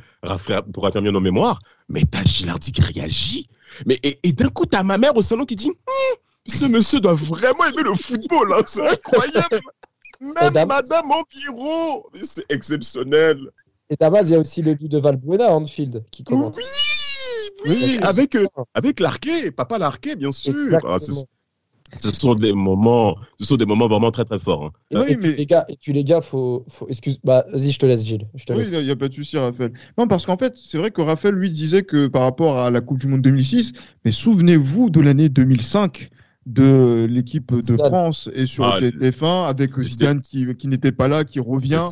pour 0.73 0.83
raffermir 0.83 1.11
nos 1.11 1.19
mémoires. 1.19 1.59
Mais 1.89 2.03
t'as 2.03 2.23
Gilardi 2.23 2.71
qui 2.71 2.81
réagit. 2.81 3.47
Mais 3.85 3.99
et, 4.03 4.19
et 4.23 4.33
d'un 4.33 4.49
coup, 4.49 4.65
t'as 4.65 4.83
ma 4.83 4.97
mère 4.97 5.15
au 5.15 5.21
salon 5.21 5.45
qui 5.45 5.55
dit 5.55 5.69
hum, 5.69 6.17
ce 6.45 6.65
monsieur 6.65 6.99
doit 6.99 7.13
vraiment 7.13 7.65
aimer 7.65 7.83
le 7.83 7.95
football, 7.95 8.53
hein, 8.53 8.63
c'est 8.65 8.87
incroyable. 8.87 9.59
Même 10.21 10.67
Madame 10.67 11.11
Empiro, 11.11 12.09
c'est 12.21 12.45
exceptionnel. 12.49 13.49
Et 13.89 13.97
à 14.01 14.09
base, 14.09 14.29
il 14.29 14.33
y 14.33 14.35
a 14.35 14.39
aussi 14.39 14.61
le 14.61 14.73
but 14.73 14.87
de 14.87 14.97
Valbuena 14.99 15.53
Anfield 15.53 16.05
qui 16.11 16.23
commente. 16.23 16.55
Oui, 16.55 16.63
oui, 17.65 17.99
avec, 18.01 18.35
euh, 18.35 18.47
avec 18.73 18.99
l'arqué, 18.99 19.51
papa 19.51 19.77
l'arqué, 19.77 20.15
bien 20.15 20.31
sûr. 20.31 20.53
Ah, 20.85 20.97
ce 21.95 22.11
sont 22.11 22.35
des 22.35 22.53
moments, 22.53 23.15
ce 23.39 23.45
sont 23.47 23.55
des 23.55 23.65
moments 23.65 23.87
vraiment 23.87 24.11
très 24.11 24.25
très 24.25 24.39
forts. 24.39 24.65
Hein. 24.65 24.71
Oui, 24.93 25.05
et, 25.09 25.17
mais... 25.17 25.29
puis, 25.29 25.35
les 25.37 25.45
gars, 25.45 25.65
et 25.69 25.77
puis 25.79 25.93
les 25.93 26.03
gars, 26.03 26.21
faut, 26.21 26.65
faut 26.67 26.87
excuse, 26.87 27.19
bah, 27.23 27.45
vas-y, 27.51 27.71
je 27.71 27.79
te 27.79 27.85
laisse, 27.85 28.05
Gilles. 28.05 28.27
Je 28.35 28.45
te 28.45 28.53
oui, 28.53 28.65
il 28.71 28.83
n'y 28.83 28.91
a 28.91 28.95
pas 28.95 29.07
de 29.07 29.13
souci, 29.13 29.37
Raphaël. 29.37 29.73
Non, 29.97 30.07
parce 30.07 30.25
qu'en 30.25 30.37
fait, 30.37 30.53
c'est 30.55 30.77
vrai 30.77 30.91
que 30.91 31.01
Raphaël 31.01 31.35
lui 31.35 31.51
disait 31.51 31.83
que 31.83 32.07
par 32.07 32.23
rapport 32.23 32.57
à 32.57 32.71
la 32.71 32.81
Coupe 32.81 32.99
du 32.99 33.07
Monde 33.07 33.21
2006, 33.21 33.73
mais 34.05 34.11
souvenez-vous 34.11 34.89
de 34.89 34.99
l'année 34.99 35.29
2005 35.29 36.09
de 36.45 37.07
l'équipe 37.09 37.53
de 37.53 37.77
France 37.77 38.29
et 38.33 38.45
sur 38.45 38.65
ah, 38.65 38.79
TF1 38.79 39.47
avec 39.47 39.79
Zidane 39.79 40.19
qui, 40.19 40.45
qui 40.55 40.67
n'était 40.67 40.91
pas 40.91 41.07
là, 41.07 41.23
qui 41.23 41.39
revient. 41.39 41.83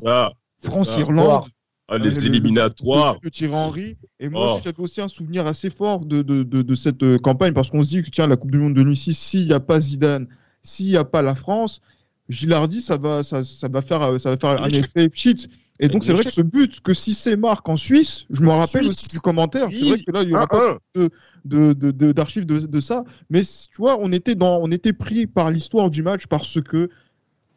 France-Irlande. 0.60 1.46
Ah, 1.94 1.98
les 1.98 2.26
éliminatoires. 2.26 3.18
Le, 3.22 3.30
Thierry 3.30 3.54
Henry. 3.54 3.98
Et 4.22 4.30
moi, 4.30 4.56
oh. 4.56 4.62
j'ai 4.64 4.72
aussi 4.78 5.02
un 5.02 5.10
souvenir 5.10 5.46
assez 5.46 5.70
fort 5.70 6.06
de, 6.06 6.22
de, 6.22 6.44
de, 6.44 6.76
cette 6.76 7.04
euh, 7.04 7.18
campagne 7.18 7.52
parce 7.54 7.70
qu'on 7.70 7.84
se 7.84 7.90
dit 7.90 8.02
que, 8.02 8.10
tiens, 8.10 8.28
la 8.28 8.38
Coupe 8.38 8.52
du 8.52 8.58
Monde 8.58 8.74
de 8.74 8.82
2006, 8.82 9.14
s'il 9.14 9.48
n'y 9.48 9.52
a 9.52 9.60
pas 9.60 9.82
Zidane, 9.82 10.28
s'il 10.64 10.88
n'y 10.88 10.96
a 10.96 11.04
pas 11.04 11.22
la 11.22 11.36
France, 11.36 11.82
Gilardi, 12.30 12.80
ça 12.80 12.96
va, 12.96 13.24
ça, 13.24 13.44
ça 13.44 13.68
va 13.68 13.82
faire, 13.82 14.18
ça 14.22 14.30
va 14.30 14.38
faire 14.38 14.64
un 14.64 14.70
effet 14.70 15.10
cheat. 15.14 15.50
Et 15.82 15.90
donc, 15.90 16.06
c'est 16.06 16.14
vrai 16.14 16.24
que 16.24 16.32
ce 16.32 16.42
but 16.42 16.80
que 16.80 16.94
si 16.94 17.14
c'est 17.14 17.36
marque 17.36 17.68
en 17.68 17.76
Suisse, 17.76 18.26
je 18.30 18.42
me 18.42 18.52
rappelle 18.52 18.88
aussi 18.88 19.10
du 19.10 19.20
commentaire. 19.20 19.68
C'est 19.70 19.90
vrai 19.90 20.00
que 20.00 20.12
là, 20.12 20.22
il 20.24 20.30
n'y 20.30 20.34
aura 20.34 20.48
pas 20.48 20.78
d'archives 21.44 22.46
de, 22.46 22.60
de, 22.60 22.68
de, 22.68 22.80
ça. 22.80 23.04
Mais 23.30 23.42
tu 23.44 23.78
vois, 23.80 23.98
on 24.00 24.14
était, 24.14 24.36
dans, 24.36 24.60
on 24.62 24.72
était 24.72 24.94
pris 24.94 25.28
par 25.28 25.52
l'histoire 25.52 25.90
du 25.90 26.04
match 26.04 26.28
parce 26.28 26.62
que 26.62 26.90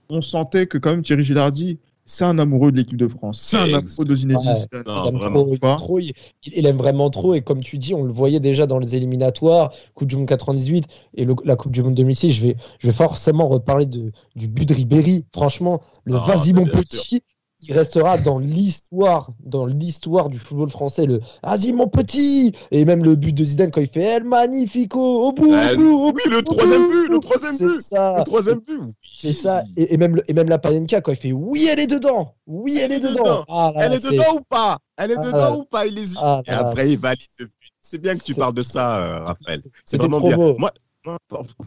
on 0.08 0.22
sentait 0.22 0.66
que 0.66 0.76
quand 0.76 0.90
même 0.90 1.02
Thierry 1.02 1.22
Gilardi 1.22 1.78
c'est 2.06 2.24
un 2.24 2.38
amoureux 2.38 2.70
de 2.72 2.76
l'équipe 2.76 2.98
de 2.98 3.08
France. 3.08 3.40
C'est 3.40 3.56
un 3.56 3.62
amoureux 3.74 4.04
de 4.04 4.16
Zinedine. 4.16 4.52
Il 4.94 5.06
aime, 5.06 5.16
vraiment 5.16 5.44
trop, 5.44 5.52
il, 5.54 5.58
pas. 5.58 5.70
aime 5.72 5.76
trop, 5.76 5.98
il- 6.00 6.12
il 6.44 6.66
aime 6.66 6.76
vraiment 6.76 7.10
trop 7.10 7.34
et 7.34 7.42
comme 7.42 7.62
tu 7.62 7.78
dis, 7.78 7.94
on 7.94 8.02
le 8.04 8.12
voyait 8.12 8.40
déjà 8.40 8.66
dans 8.66 8.78
les 8.78 8.94
éliminatoires, 8.94 9.72
Coupe 9.94 10.08
du 10.08 10.16
Monde 10.16 10.26
98 10.28 10.84
et 11.14 11.24
le- 11.24 11.34
la 11.44 11.56
Coupe 11.56 11.72
du 11.72 11.82
Monde 11.82 11.94
2006. 11.94 12.30
Je 12.30 12.42
vais, 12.42 12.56
je 12.78 12.86
vais 12.86 12.92
forcément 12.92 13.48
reparler 13.48 13.86
de, 13.86 14.12
du 14.36 14.48
but 14.48 14.68
de 14.68 14.74
Ribéry. 14.74 15.24
Franchement, 15.32 15.80
le 16.04 16.16
Ah, 16.16 16.24
Vas-y 16.26 16.52
mon 16.52 16.66
petit, 16.66 17.22
il 17.66 17.72
restera 17.74 18.18
dans 18.18 18.38
l'histoire, 18.38 19.30
dans 19.44 19.66
l'histoire 19.66 20.28
du 20.28 20.38
football 20.38 20.68
français. 20.70 21.06
Le 21.06 21.20
Vas-y 21.42 21.72
mon 21.72 21.88
petit 21.88 22.52
et 22.70 22.84
même 22.84 23.02
le 23.04 23.14
but 23.16 23.32
de 23.32 23.44
Zidane 23.44 23.70
quand 23.70 23.80
il 23.80 23.86
fait 23.88 24.02
El 24.02 24.24
Magnifico 24.24 25.00
au 25.28 25.32
bout, 25.32 25.52
au 25.54 25.76
bout, 25.76 26.06
au 26.08 26.12
bout, 26.12 26.20
le 26.28 26.42
troisième 26.42 26.90
but, 26.90 27.08
le 27.08 27.20
troisième 27.20 27.56
but. 27.56 27.80
ça. 27.80 28.16
Le 28.18 28.24
troisième 28.24 28.60
but. 28.60 28.80
C'est 29.02 29.32
ça, 29.32 29.62
et, 29.76 29.94
et 29.94 29.96
même, 29.96 30.20
et 30.28 30.32
même 30.34 30.48
la 30.48 30.58
Panenka 30.58 31.00
quand 31.00 31.12
il 31.12 31.16
fait 31.18 31.32
oui, 31.32 31.68
elle 31.70 31.80
est 31.80 31.86
dedans, 31.86 32.34
oui, 32.46 32.78
elle, 32.82 32.92
est 32.92 33.00
dedans. 33.00 33.44
Ah 33.48 33.72
là 33.74 33.86
Elle 33.86 33.94
est 33.94 34.04
dedans 34.10 34.36
ou 34.36 34.40
pas? 34.48 34.78
Elle 34.96 35.10
est 35.12 35.16
Ah, 35.18 35.26
dedans 35.26 35.38
là. 35.38 35.56
ou 35.56 35.64
pas? 35.64 35.86
Il 35.86 35.98
hésite. 35.98 36.18
Ah, 36.22 36.42
Et 36.46 36.50
là, 36.50 36.58
après, 36.68 36.90
il 36.90 36.98
valide 36.98 37.20
le 37.38 37.46
but. 37.46 37.52
C'est 37.80 38.00
bien 38.00 38.16
que 38.16 38.22
tu 38.22 38.34
parles 38.34 38.54
de 38.54 38.62
ça, 38.62 38.98
euh, 38.98 39.24
Raphaël. 39.24 39.62
C'est 39.64 39.70
C'était 39.84 40.06
vraiment 40.06 40.18
trop 40.18 40.28
bien. 40.28 40.36
beau. 40.36 40.56
Moi, 40.58 40.72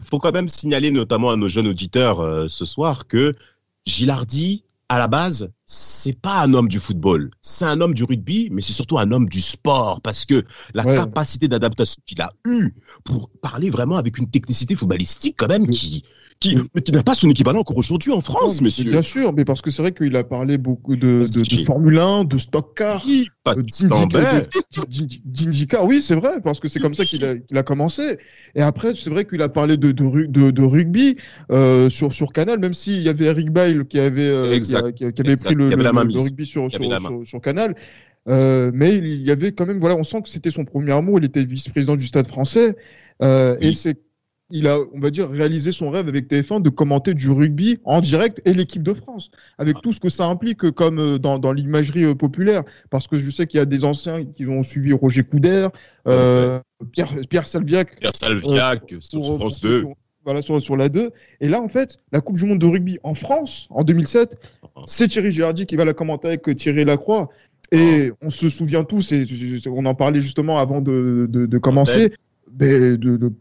faut 0.02 0.18
quand 0.18 0.32
même 0.32 0.48
signaler 0.48 0.90
notamment 0.90 1.30
à 1.30 1.36
nos 1.36 1.48
jeunes 1.48 1.68
auditeurs 1.68 2.20
euh, 2.20 2.46
ce 2.48 2.64
soir 2.64 3.06
que 3.06 3.34
Gilardi, 3.86 4.64
à 4.88 4.98
la 4.98 5.06
base, 5.08 5.50
c'est 5.66 6.18
pas 6.18 6.40
un 6.42 6.54
homme 6.54 6.68
du 6.68 6.78
football. 6.78 7.30
C'est 7.42 7.66
un 7.66 7.80
homme 7.80 7.92
du 7.94 8.04
rugby, 8.04 8.48
mais 8.50 8.62
c'est 8.62 8.72
surtout 8.72 8.98
un 8.98 9.12
homme 9.12 9.28
du 9.28 9.40
sport 9.40 10.00
parce 10.00 10.24
que 10.24 10.44
la 10.74 10.84
Ouais. 10.84 10.94
capacité 10.96 11.46
d'adaptation 11.48 12.02
qu'il 12.06 12.20
a 12.22 12.32
eue 12.46 12.74
pour 13.04 13.28
parler 13.42 13.68
vraiment 13.70 13.96
avec 13.96 14.16
une 14.18 14.30
technicité 14.30 14.74
footballistique 14.76 15.36
quand 15.36 15.48
même 15.48 15.66
Oui. 15.66 15.68
qui 15.68 16.04
qui, 16.40 16.56
mais 16.74 16.82
qui 16.82 16.92
n'a 16.92 17.02
pas 17.02 17.14
son 17.14 17.28
équivalent 17.30 17.60
encore 17.60 17.76
aujourd'hui 17.76 18.12
en 18.12 18.20
France, 18.20 18.60
Non. 18.62 18.68
Bien 18.90 19.02
sûr, 19.02 19.32
mais 19.32 19.44
parce 19.44 19.60
que 19.60 19.70
c'est 19.70 19.82
vrai 19.82 19.92
qu'il 19.92 20.14
a 20.16 20.22
parlé 20.24 20.56
beaucoup 20.56 20.94
de, 20.96 21.22
de, 21.32 21.56
de. 21.56 21.64
Formule 21.64 21.98
1, 21.98 22.24
de 22.24 22.38
stock 22.38 22.76
car, 22.76 23.02
Oui, 23.06 23.28
d'IndyCar. 25.24 25.84
Oui, 25.84 26.00
c'est 26.02 26.14
vrai, 26.14 26.40
parce 26.42 26.60
que 26.60 26.68
c'est 26.68 26.80
comme 26.80 26.94
ça 26.94 27.04
qu'il 27.04 27.24
a, 27.24 27.36
qu'il 27.36 27.56
a 27.58 27.62
commencé. 27.62 28.18
Et 28.54 28.62
après, 28.62 28.94
c'est 28.94 29.10
vrai 29.10 29.24
qu'il 29.24 29.42
a 29.42 29.48
parlé 29.48 29.76
de, 29.76 29.90
de, 29.92 30.50
de, 30.50 30.62
rugby 30.62 31.16
euh, 31.50 31.90
sur, 31.90 32.12
sur 32.12 32.32
Canal, 32.32 32.58
même 32.58 32.74
s'il 32.74 33.02
y 33.02 33.08
avait 33.08 33.26
Eric 33.26 33.50
Bail 33.50 33.84
qui 33.88 33.98
avait, 33.98 34.22
euh, 34.22 34.60
qui, 34.60 34.74
a- 34.74 34.78
avait 34.78 34.88
Exact. 34.90 35.44
pris 35.44 35.54
le, 35.54 35.66
avait 35.72 35.76
le- 35.82 36.20
rugby 36.20 36.46
sur, 36.46 36.68
sur, 36.70 37.40
Canal. 37.40 37.74
Euh, 38.28 38.70
mais 38.74 38.98
il 38.98 39.22
y 39.22 39.30
avait 39.30 39.52
quand 39.52 39.64
même, 39.66 39.78
voilà, 39.78 39.96
on 39.96 40.04
sent 40.04 40.20
que 40.22 40.28
c'était 40.28 40.50
son 40.50 40.64
premier 40.64 40.92
amour. 40.92 41.18
Il 41.18 41.24
était 41.24 41.44
vice-président 41.44 41.96
du 41.96 42.06
Stade 42.06 42.26
français. 42.26 42.76
Euh, 43.22 43.56
Oui. 43.60 43.68
Et 43.68 43.72
c'est 43.72 43.96
il 44.50 44.66
a, 44.66 44.78
on 44.94 44.98
va 45.00 45.10
dire, 45.10 45.28
réalisé 45.30 45.72
son 45.72 45.90
rêve 45.90 46.08
avec 46.08 46.28
TF1 46.28 46.62
de 46.62 46.70
commenter 46.70 47.12
du 47.14 47.30
rugby 47.30 47.78
en 47.84 48.00
direct 48.00 48.40
et 48.44 48.54
l'équipe 48.54 48.82
de 48.82 48.94
France, 48.94 49.30
avec 49.58 49.76
Ah. 49.78 49.80
tout 49.82 49.92
ce 49.92 50.00
que 50.00 50.08
ça 50.08 50.24
implique 50.26 50.64
euh, 50.64 50.72
comme 50.72 50.98
euh, 50.98 51.18
dans, 51.18 51.38
dans 51.38 51.52
l'imagerie 51.52 52.04
euh, 52.04 52.14
populaire. 52.14 52.62
Parce 52.90 53.06
que 53.08 53.18
je 53.18 53.30
sais 53.30 53.46
qu'il 53.46 53.58
y 53.58 53.60
a 53.60 53.66
des 53.66 53.84
anciens 53.84 54.24
qui 54.24 54.46
ont 54.46 54.62
suivi 54.62 54.92
Roger 54.92 55.22
Coudert, 55.24 55.70
euh, 56.06 56.60
Pierre, 56.92 57.08
Pierre 57.28 57.46
Salviac 57.46 57.98
Pierre 58.00 58.16
Salviac 58.16 58.94
sur 59.00 59.22
France 59.24 59.38
pour 59.38 59.52
ceux 59.52 59.68
2. 59.68 59.80
qui 59.80 59.86
ont- 59.86 59.96
Voilà, 60.24 60.42
sur, 60.42 60.60
sur 60.62 60.76
la 60.76 60.88
2. 60.88 61.10
Et 61.40 61.48
là, 61.48 61.60
en 61.62 61.68
fait, 61.68 61.96
la 62.12 62.20
Coupe 62.20 62.36
du 62.36 62.44
Monde 62.44 62.58
de 62.58 62.66
rugby 62.66 62.98
en 63.02 63.14
France, 63.14 63.66
en 63.70 63.82
2007, 63.82 64.36
c'est 64.86 65.08
Thierry 65.08 65.30
Girardi 65.30 65.64
qui 65.66 65.76
va 65.76 65.84
la 65.84 65.94
commenter 65.94 66.28
avec 66.28 66.56
Thierry 66.56 66.84
Lacroix. 66.84 67.28
Et 67.72 68.10
on 68.22 68.30
se 68.30 68.48
souvient 68.48 68.82
tous, 68.84 69.12
et 69.12 69.24
on 69.68 69.84
en 69.84 69.94
parlait 69.94 70.22
justement 70.22 70.58
avant 70.58 70.80
de, 70.80 71.26
de, 71.28 71.44
de 71.44 71.58
commencer, 71.58 72.12
mais 72.58 72.96
de, 72.96 73.16
de- 73.16 73.32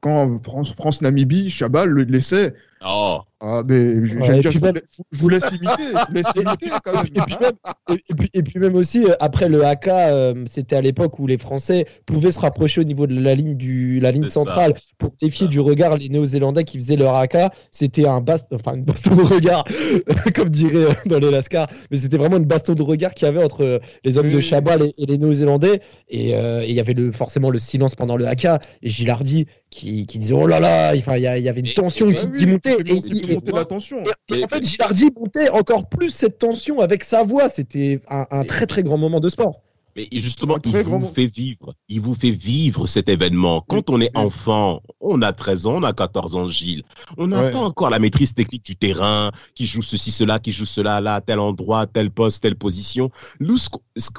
quand 0.00 0.42
France- 0.42 0.74
France-Namibie, 0.74 1.50
Chabal 1.50 1.88
le 1.90 2.04
laissait. 2.04 2.54
Oh, 2.84 3.22
Ah, 3.42 3.62
mais 3.66 4.04
je, 4.04 4.18
Ouais, 4.18 4.40
dire, 4.40 4.52
vous 4.52 4.60
même- 4.60 4.74
la- 4.74 4.80
je 5.12 5.18
vous 5.18 5.28
laisse 5.30 5.48
imiter. 5.50 5.70
Je 5.78 6.06
vous 6.08 6.14
laisse 6.14 6.26
imiter 6.36 6.70
quand 6.84 6.92
même. 6.92 7.06
Et 7.06 7.20
puis 7.20 7.36
même, 7.40 7.52
et, 7.88 7.94
et 7.94 8.14
puis, 8.14 8.30
et 8.34 8.42
puis 8.42 8.58
même 8.60 8.74
aussi, 8.74 9.04
euh, 9.06 9.14
après 9.18 9.48
le 9.48 9.64
AK, 9.64 9.88
euh, 9.88 10.44
c'était 10.50 10.76
à 10.76 10.82
l'époque 10.82 11.18
où 11.18 11.26
les 11.26 11.38
Français 11.38 11.86
pouvaient 12.04 12.32
se 12.32 12.40
rapprocher 12.40 12.82
au 12.82 12.84
niveau 12.84 13.06
de 13.06 13.18
la 13.18 13.34
ligne, 13.34 13.56
du, 13.56 13.98
la 14.00 14.10
ligne 14.12 14.24
ça. 14.24 14.30
centrale 14.30 14.74
pour 14.98 15.12
défier 15.20 15.48
du 15.48 15.58
regard 15.58 15.96
les 15.96 16.10
Néo-Zélandais 16.10 16.64
qui 16.64 16.76
faisaient 16.78 16.96
leur 16.96 17.14
AK. 17.14 17.36
C'était 17.70 18.06
un 18.06 18.20
bast 18.20 18.48
enfin, 18.52 18.74
une 18.76 18.84
baston 18.84 19.14
de 19.16 19.22
regard, 19.22 19.64
comme 20.34 20.50
dirait 20.50 20.84
euh, 20.84 20.92
dans 21.06 21.18
les 21.18 21.30
Lascars. 21.30 21.68
Mais 21.90 21.96
c'était 21.96 22.18
vraiment 22.18 22.36
une 22.36 22.44
baston 22.44 22.74
de 22.74 22.82
regard 22.82 23.14
qu'il 23.14 23.24
y 23.26 23.28
avait 23.28 23.42
entre 23.42 23.80
les 24.04 24.18
hommes 24.18 24.28
de. 24.30 24.40
Chabal 24.40 24.82
et, 24.82 24.92
et 24.98 25.06
les 25.06 25.16
Néo-Zélandais. 25.18 25.80
Et 26.08 26.34
euh, 26.34 26.64
il 26.66 26.74
y 26.74 26.80
avait 26.80 26.94
le, 26.94 27.12
forcément 27.12 27.50
le 27.50 27.58
silence 27.58 27.94
pendant 27.94 28.16
le 28.16 28.26
AK. 28.26 28.46
Et 28.82 28.88
Gilardi 28.90 29.46
qui, 29.70 30.04
qui 30.06 30.18
disait 30.18 30.34
Oh 30.34 30.46
là 30.46 30.58
là, 30.60 30.92
enfin, 30.96 31.16
il 31.16 31.22
y, 31.22 31.26
avait 31.48 31.60
une 31.60 31.72
tension 31.72 32.10
et- 32.10 32.14
qui, 32.14 32.26
oui, 32.26 32.38
qui 32.38 32.46
montait. 32.46 32.76
Et, 32.86 33.29
monter- 33.34 33.52
la 33.52 33.64
tension. 33.64 34.04
et- 34.30 34.38
et 34.38 34.44
en 34.44 34.48
fait, 34.48 34.64
Gilardi 34.64 35.10
montait 35.18 35.48
encore 35.50 35.88
plus 35.88 36.10
cette 36.10 36.38
tension 36.38 36.78
avec 36.80 37.04
sa 37.04 37.22
voix. 37.22 37.48
C'était 37.48 38.00
un, 38.08 38.26
un 38.30 38.44
très 38.44 38.66
très 38.66 38.82
grand 38.82 38.98
moment 38.98 39.20
de 39.20 39.28
sport. 39.30 39.62
Mais 39.96 40.08
justement, 40.12 40.56
il 40.64 40.82
vous 40.84 41.04
fait 41.12 41.26
vivre. 41.26 41.74
Il 41.88 42.00
vous 42.00 42.14
fait 42.14 42.30
vivre 42.30 42.86
cet 42.86 43.08
événement. 43.08 43.64
Quand 43.68 43.90
on 43.90 44.00
est 44.00 44.16
enfant, 44.16 44.82
on 45.00 45.22
a 45.22 45.32
13 45.32 45.66
ans, 45.66 45.74
on 45.76 45.82
a 45.82 45.92
14 45.92 46.36
ans, 46.36 46.48
Gilles. 46.48 46.82
On 47.18 47.26
n'a 47.26 47.40
Ouais. 47.42 47.50
pas 47.50 47.58
encore 47.58 47.90
la 47.90 47.98
maîtrise 47.98 48.34
technique 48.34 48.64
du 48.64 48.76
terrain, 48.76 49.30
qui 49.54 49.66
joue 49.66 49.82
ceci, 49.82 50.10
cela, 50.10 50.38
qui 50.38 50.52
joue 50.52 50.66
cela, 50.66 51.00
là, 51.00 51.20
tel 51.20 51.40
endroit, 51.40 51.86
tel 51.86 52.10
poste, 52.10 52.42
telle 52.42 52.56
position. 52.56 53.10
Nous, 53.40 53.56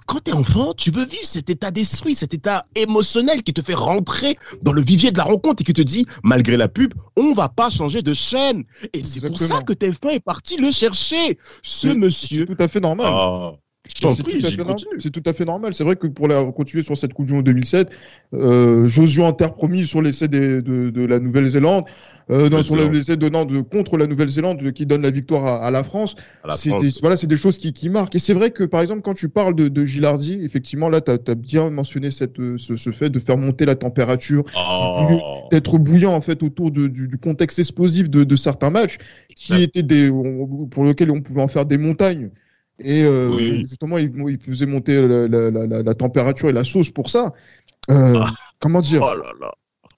quand 0.08 0.20
t'es 0.20 0.34
enfant, 0.34 0.74
tu 0.74 0.92
veux 0.92 1.06
vivre 1.06 1.24
cet 1.26 1.50
état 1.50 1.72
d'esprit, 1.72 2.14
cet 2.16 2.34
état 2.34 2.66
émotionnel 2.76 3.44
qui 3.44 3.54
te 3.54 3.62
fait 3.62 3.74
rentrer 3.76 4.38
dans 4.62 4.74
le 4.74 4.82
vivier 4.82 5.12
de 5.12 5.18
la 5.18 5.24
rencontre 5.24 5.62
et 5.62 5.66
qui 5.66 5.74
te 5.74 5.82
dit, 5.82 6.06
malgré 6.24 6.58
la 6.58 6.68
pub, 6.68 6.94
on 7.16 7.34
va 7.34 7.50
pas 7.50 7.70
changer 7.70 8.02
de 8.02 8.14
chaîne. 8.14 8.64
Et 8.94 9.04
c'est 9.04 9.28
pour 9.28 9.38
ça 9.40 9.62
que 9.62 9.74
TF1 9.74 10.10
est 10.16 10.20
parti 10.20 10.58
le 10.58 10.72
chercher. 10.72 11.38
Ce 11.64 11.88
monsieur. 11.88 12.46
C'est 12.48 12.56
tout 12.56 12.64
à 12.64 12.68
fait 12.68 12.80
normal. 12.80 13.08
Ah, 13.10 13.54
C'est 14.16 14.24
tout, 14.24 14.30
à 14.46 14.50
fait 14.52 14.58
normal. 14.58 14.76
C'est 15.00 15.10
tout 15.12 15.24
à 15.26 15.34
fait 15.34 15.46
normal. 15.46 15.74
C'est 15.74 15.84
vrai 15.84 15.96
que 15.96 16.08
pour 16.08 16.28
la, 16.28 16.44
continuer 16.52 16.84
sur 16.84 16.98
cette 16.98 17.14
Coupe 17.14 17.26
du 17.28 17.34
Monde 17.34 17.46
2007, 17.46 17.90
euh, 18.34 18.88
Josué 18.88 19.24
Interpromis 19.26 19.86
sur 19.88 20.02
l'essai 20.02 20.28
de, 20.28 20.60
de 20.62 21.06
la 21.06 21.20
Nouvelle-Zélande, 21.20 21.84
euh, 22.30 22.50
non, 22.50 22.64
sur 22.64 22.76
l'essai 22.76 23.18
de 23.18 23.28
de- 23.28 23.62
contre 23.62 23.98
la 23.98 24.08
Nouvelle-Zélande 24.08 24.72
qui 24.72 24.86
donne 24.86 25.02
la 25.02 25.10
victoire 25.12 25.46
à, 25.46 25.66
à 25.66 25.72
la 25.72 25.84
France. 25.84 26.16
C'est 26.56 26.70
des, 26.82 26.92
voilà, 27.02 27.18
c'est 27.18 27.28
des 27.28 27.36
choses 27.38 27.58
qui, 27.58 27.74
qui 27.74 27.90
marquent. 27.90 28.16
Et 28.16 28.20
c'est 28.20 28.34
vrai 28.34 28.52
que, 28.52 28.64
par 28.64 28.82
exemple, 28.82 29.02
quand 29.02 29.14
tu 29.14 29.28
parles 29.30 29.56
de, 29.56 29.68
de 29.68 29.86
Gilardi, 29.86 30.40
effectivement, 30.42 30.88
là, 30.90 31.02
tu 31.02 31.12
as, 31.12 31.36
bien 31.36 31.70
mentionné 31.70 32.10
cette, 32.12 32.40
euh, 32.40 32.56
ce, 32.58 32.76
ce 32.76 32.92
fait 32.92 33.10
de 33.10 33.20
faire 33.20 33.38
monter 33.38 33.66
la 33.66 33.76
température, 33.76 34.44
Oh. 34.56 35.48
d'être 35.52 35.78
bouillant, 35.78 36.14
en 36.14 36.22
fait, 36.22 36.42
autour 36.44 36.72
de- 36.72 36.88
du, 36.88 37.08
du 37.08 37.18
contexte 37.18 37.60
explosif 37.60 38.10
de, 38.10 38.24
de 38.24 38.36
certains 38.36 38.70
matchs, 38.70 38.98
qui 39.36 39.62
étaient 39.62 39.84
des, 39.84 40.10
on- 40.10 40.68
pour 40.68 40.86
lesquels 40.86 41.12
on 41.12 41.22
pouvait 41.22 41.42
en 41.42 41.48
faire 41.48 41.66
des 41.66 41.78
montagnes. 41.78 42.30
Et 42.84 43.04
euh, 43.04 43.30
Oui. 43.30 43.60
justement, 43.62 43.98
il, 43.98 44.12
il 44.30 44.40
faisait 44.40 44.66
monter 44.66 45.02
la, 45.08 45.28
la- 45.28 45.52
la- 45.52 45.68
la- 45.68 45.84
la 45.84 45.94
température 45.94 46.50
et 46.50 46.54
la 46.54 46.64
sauce 46.64 46.90
pour 46.92 47.10
ça. 47.10 47.32
Euh, 47.90 48.16
Ah. 48.18 48.34
Comment 48.60 48.82
dire? 48.82 49.02
Oh 49.04 49.16
là 49.18 49.32
là. 49.40 49.52